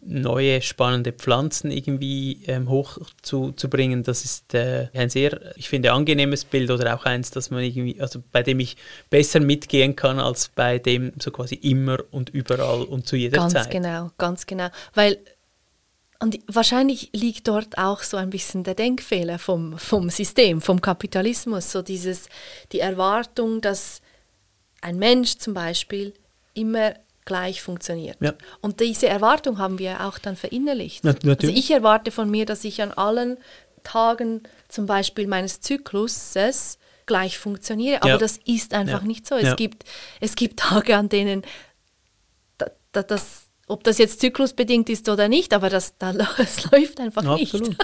[0.01, 6.71] neue spannende Pflanzen irgendwie ähm, hochzubringen, das ist äh, ein sehr, ich finde, angenehmes Bild
[6.71, 8.77] oder auch eins, dass man irgendwie, also bei dem ich
[9.09, 13.53] besser mitgehen kann als bei dem so quasi immer und überall und zu jeder ganz
[13.53, 13.71] Zeit.
[13.71, 15.17] Ganz genau, ganz genau, weil
[16.19, 21.69] und wahrscheinlich liegt dort auch so ein bisschen der Denkfehler vom, vom System, vom Kapitalismus,
[21.69, 22.29] so dieses,
[22.71, 24.01] die Erwartung, dass
[24.79, 26.13] ein Mensch zum Beispiel
[26.53, 26.93] immer
[27.25, 28.17] gleich funktioniert.
[28.19, 28.33] Ja.
[28.61, 31.03] Und diese Erwartung haben wir auch dann verinnerlicht.
[31.05, 33.37] Ja, also ich erwarte von mir, dass ich an allen
[33.83, 38.17] Tagen zum Beispiel meines Zykluses gleich funktioniere, aber ja.
[38.17, 39.35] das ist einfach nicht so.
[39.35, 39.83] Es, gibt,
[40.21, 41.43] es gibt Tage, an denen
[42.57, 47.25] da, da, das ob das jetzt zyklusbedingt ist oder nicht, aber das, das läuft einfach
[47.25, 47.69] Absolut.
[47.69, 47.81] nicht.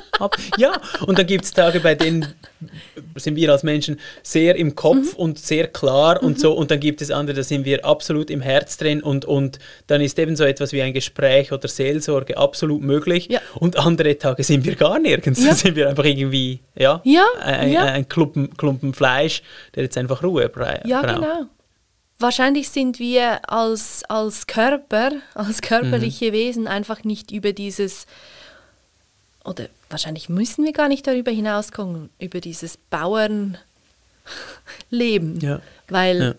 [0.57, 0.73] ja,
[1.05, 2.33] und dann gibt es Tage, bei denen
[3.15, 5.19] sind wir als Menschen sehr im Kopf mhm.
[5.19, 6.41] und sehr klar und mhm.
[6.41, 9.59] so, und dann gibt es andere, da sind wir absolut im Herz drin und, und
[9.87, 13.39] dann ist eben so etwas wie ein Gespräch oder Seelsorge absolut möglich ja.
[13.55, 15.51] und andere Tage sind wir gar nirgends, ja.
[15.51, 19.43] da sind wir einfach irgendwie, ja, ja ein, ein Klumpen, Klumpen Fleisch,
[19.75, 20.85] der jetzt einfach Ruhe braucht.
[20.85, 21.45] Ja, genau.
[22.19, 26.33] Wahrscheinlich sind wir als, als Körper, als körperliche mhm.
[26.33, 28.05] Wesen einfach nicht über dieses,
[29.45, 33.59] oder wahrscheinlich müssen wir gar nicht darüber hinauskommen, über dieses Bauernleben.
[35.39, 35.61] Ja.
[35.87, 36.35] Weil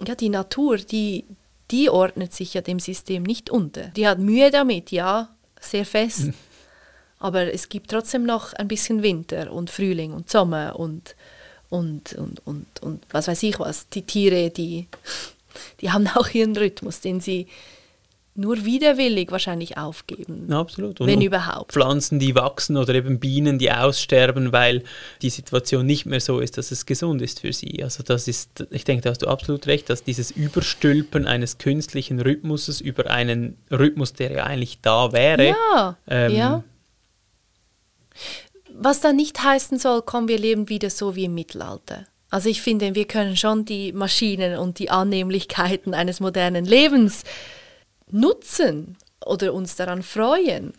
[0.00, 0.06] ja.
[0.06, 0.14] ja.
[0.14, 1.24] die Natur, die,
[1.72, 3.88] die ordnet sich ja dem System nicht unter.
[3.88, 5.28] Die hat Mühe damit, ja,
[5.60, 6.26] sehr fest.
[6.26, 6.34] Mhm.
[7.18, 11.16] Aber es gibt trotzdem noch ein bisschen Winter und Frühling und Sommer und
[11.72, 13.88] und, und, und, und was weiß ich was.
[13.88, 14.88] Die Tiere, die,
[15.80, 17.46] die haben auch ihren Rhythmus, den sie
[18.34, 20.52] nur widerwillig wahrscheinlich aufgeben.
[20.52, 21.00] absolut.
[21.00, 21.72] Und, wenn überhaupt.
[21.72, 24.84] Pflanzen, die wachsen oder eben Bienen, die aussterben, weil
[25.22, 27.82] die Situation nicht mehr so ist, dass es gesund ist für sie.
[27.82, 32.20] Also das ist, ich denke, da hast du absolut recht, dass dieses Überstülpen eines künstlichen
[32.20, 36.64] Rhythmuses über einen Rhythmus, der ja eigentlich da wäre, ja, ähm, ja.
[38.74, 42.06] Was dann nicht heißen soll, komm, wir leben wieder so wie im Mittelalter.
[42.30, 47.24] Also ich finde, wir können schon die Maschinen und die Annehmlichkeiten eines modernen Lebens
[48.10, 50.72] nutzen oder uns daran freuen.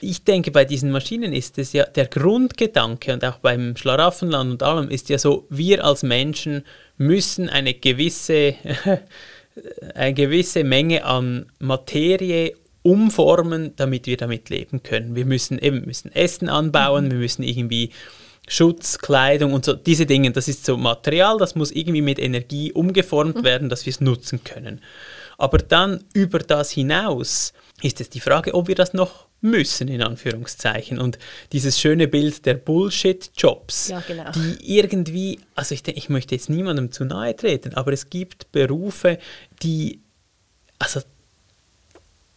[0.00, 4.62] Ich denke, bei diesen Maschinen ist es ja der Grundgedanke und auch beim Schlaraffenland und
[4.62, 6.64] allem ist ja so, wir als Menschen
[6.98, 8.54] müssen eine gewisse,
[9.94, 12.54] eine gewisse Menge an Materie
[12.86, 15.16] umformen, damit wir damit leben können.
[15.16, 17.10] Wir müssen eben müssen Essen anbauen, mhm.
[17.10, 17.90] wir müssen irgendwie
[18.46, 22.72] Schutz, Kleidung und so diese Dinge, das ist so Material, das muss irgendwie mit Energie
[22.72, 23.44] umgeformt mhm.
[23.44, 24.80] werden, dass wir es nutzen können.
[25.36, 30.00] Aber dann über das hinaus ist es die Frage, ob wir das noch müssen, in
[30.00, 31.00] Anführungszeichen.
[31.00, 31.18] Und
[31.50, 34.30] dieses schöne Bild der Bullshit-Jobs, ja, genau.
[34.30, 39.18] die irgendwie, also ich, ich möchte jetzt niemandem zu nahe treten, aber es gibt Berufe,
[39.60, 40.00] die,
[40.78, 41.00] also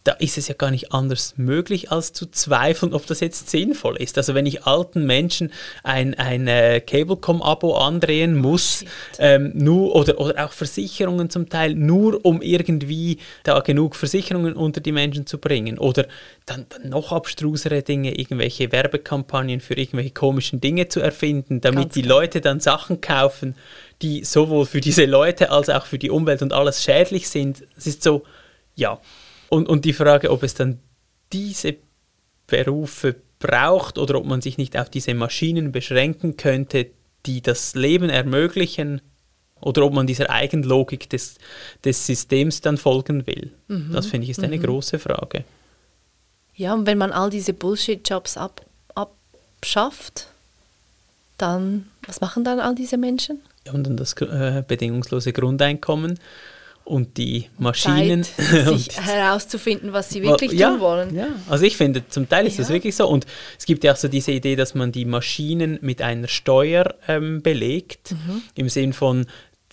[0.04, 3.96] da ist es ja gar nicht anders möglich, als zu zweifeln, ob das jetzt sinnvoll
[3.98, 4.16] ist.
[4.16, 8.84] Also wenn ich alten Menschen ein, ein äh, Cablecom-Abo andrehen muss,
[9.18, 14.80] ähm, nur, oder, oder auch Versicherungen zum Teil, nur um irgendwie da genug Versicherungen unter
[14.80, 15.78] die Menschen zu bringen.
[15.78, 16.06] Oder
[16.46, 21.94] dann, dann noch abstrusere Dinge, irgendwelche Werbekampagnen für irgendwelche komischen Dinge zu erfinden, damit Ganz
[21.94, 22.20] die klar.
[22.20, 23.54] Leute dann Sachen kaufen,
[24.00, 27.64] die sowohl für diese Leute als auch für die Umwelt und alles schädlich sind.
[27.76, 28.22] Es ist so,
[28.76, 28.98] ja,
[29.50, 30.78] und, und die Frage, ob es dann
[31.32, 31.76] diese
[32.46, 36.86] Berufe braucht oder ob man sich nicht auf diese Maschinen beschränken könnte,
[37.26, 39.02] die das Leben ermöglichen,
[39.60, 41.36] oder ob man dieser Eigenlogik des,
[41.84, 43.50] des Systems dann folgen will.
[43.68, 43.92] Mhm.
[43.92, 44.62] Das finde ich ist eine mhm.
[44.62, 45.44] große Frage.
[46.54, 50.28] Ja, und wenn man all diese Bullshit-Jobs ab, abschafft,
[51.38, 53.40] dann, was machen dann all diese Menschen?
[53.66, 56.18] Ja, und dann das äh, bedingungslose Grundeinkommen
[56.90, 58.24] und die Maschinen.
[58.24, 61.14] Zeit, sich herauszufinden, was sie wirklich ja, tun wollen.
[61.14, 62.64] Ja, also ich finde, zum Teil ist ja.
[62.64, 63.08] das wirklich so.
[63.08, 63.26] Und
[63.58, 67.42] es gibt ja auch so diese Idee, dass man die Maschinen mit einer Steuer ähm,
[67.42, 68.12] belegt.
[68.12, 68.42] Mhm.
[68.56, 69.26] Im Sinn von,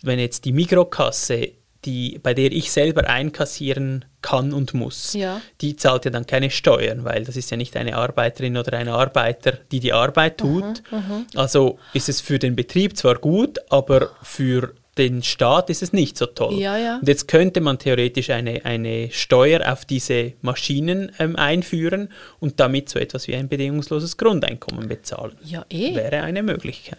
[0.04, 1.54] wenn jetzt die Mikrokasse,
[1.86, 5.42] die, bei der ich selber einkassieren kann und muss, ja.
[5.62, 8.90] die zahlt ja dann keine Steuern, weil das ist ja nicht eine Arbeiterin oder ein
[8.90, 10.84] Arbeiter, die die Arbeit tut.
[10.92, 11.26] Mhm.
[11.36, 16.18] also ist es für den Betrieb zwar gut, aber für den Staat ist es nicht
[16.18, 16.56] so toll.
[16.56, 16.98] Ja, ja.
[16.98, 22.90] Und jetzt könnte man theoretisch eine, eine Steuer auf diese Maschinen ähm, einführen und damit
[22.90, 25.38] so etwas wie ein bedingungsloses Grundeinkommen bezahlen.
[25.44, 25.96] Ja, eh.
[25.96, 26.98] Wäre eine Möglichkeit.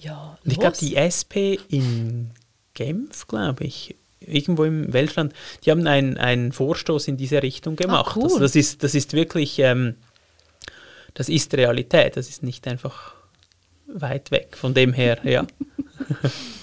[0.00, 2.30] Ja, Und ich glaube, die SP in
[2.74, 8.16] Genf, glaube ich, irgendwo im Weltland, die haben einen, einen Vorstoß in diese Richtung gemacht.
[8.16, 8.24] cool.
[8.24, 9.96] also das, ist, das ist wirklich, ähm,
[11.14, 13.14] das ist Realität, das ist nicht einfach
[13.86, 14.56] weit weg.
[14.56, 15.46] Von dem her, ja.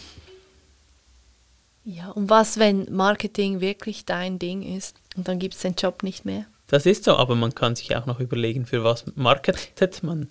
[1.90, 6.04] Ja, und was, wenn Marketing wirklich dein Ding ist und dann gibt es den Job
[6.04, 6.44] nicht mehr?
[6.68, 10.28] Das ist so, aber man kann sich auch noch überlegen, für was marketet man.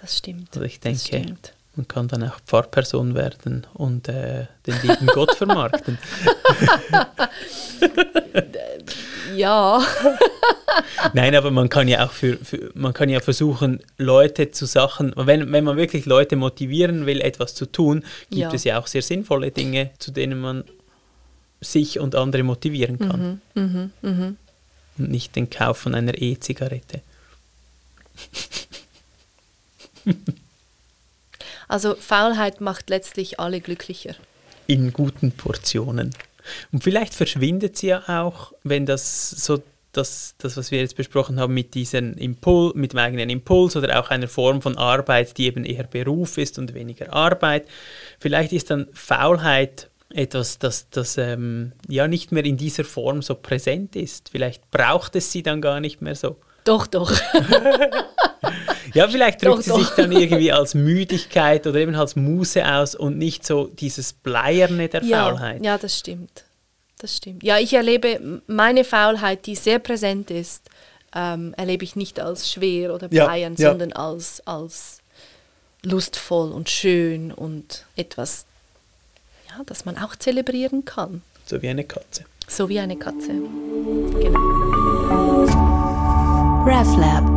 [0.00, 0.48] Das stimmt.
[0.50, 1.52] Also ich das denke, stimmt.
[1.76, 5.96] man kann dann auch Pfarrperson werden und äh, den lieben Gott vermarkten.
[9.34, 9.82] Ja,
[11.12, 15.12] Nein, aber man kann ja auch für, für man kann ja versuchen, Leute zu Sachen,
[15.16, 18.52] wenn, wenn man wirklich Leute motivieren will, etwas zu tun, gibt Ja.
[18.54, 20.64] es ja auch sehr sinnvolle Dinge, zu denen man
[21.60, 23.40] sich und andere motivieren kann.
[23.54, 24.36] Mhm,
[24.98, 27.02] Und nicht den Kauf von einer E-Zigarette.
[31.68, 34.14] also Faulheit macht letztlich alle glücklicher.
[34.66, 36.12] in guten Portionen.
[36.72, 41.40] Und vielleicht verschwindet sie ja auch, wenn das so das, das, was wir jetzt besprochen
[41.40, 45.46] haben, mit diesem Impuls, mit dem eigenen Impuls oder auch einer Form von Arbeit, die
[45.46, 47.66] eben eher Beruf ist und weniger Arbeit.
[48.20, 53.34] Vielleicht ist dann Faulheit etwas, das, das ähm, ja nicht mehr in dieser Form so
[53.34, 54.28] präsent ist.
[54.30, 56.36] Vielleicht braucht es sie dann gar nicht mehr so.
[56.64, 57.12] Doch, doch.
[58.94, 59.78] Ja, vielleicht drückt Doch, sie doch.
[59.78, 64.88] sich dann irgendwie als Müdigkeit oder eben als Muße aus und nicht so dieses Bleierne
[64.88, 65.62] der ja, Faulheit.
[65.62, 66.44] ja, das stimmt.
[66.98, 67.42] Das stimmt.
[67.42, 70.70] Ja, ich erlebe meine Faulheit, die sehr präsent ist,
[71.14, 73.68] ähm, erlebe ich nicht als schwer oder Ja, bleiern, ja.
[73.70, 75.02] sondern als, als
[75.82, 78.46] lustvoll und schön und etwas,
[79.56, 81.22] ja, das man auch zelebrieren kann.
[81.46, 82.24] So wie eine Katze.
[82.48, 83.28] So wie eine Katze.
[84.20, 85.44] Genau.
[86.64, 87.35] RefLab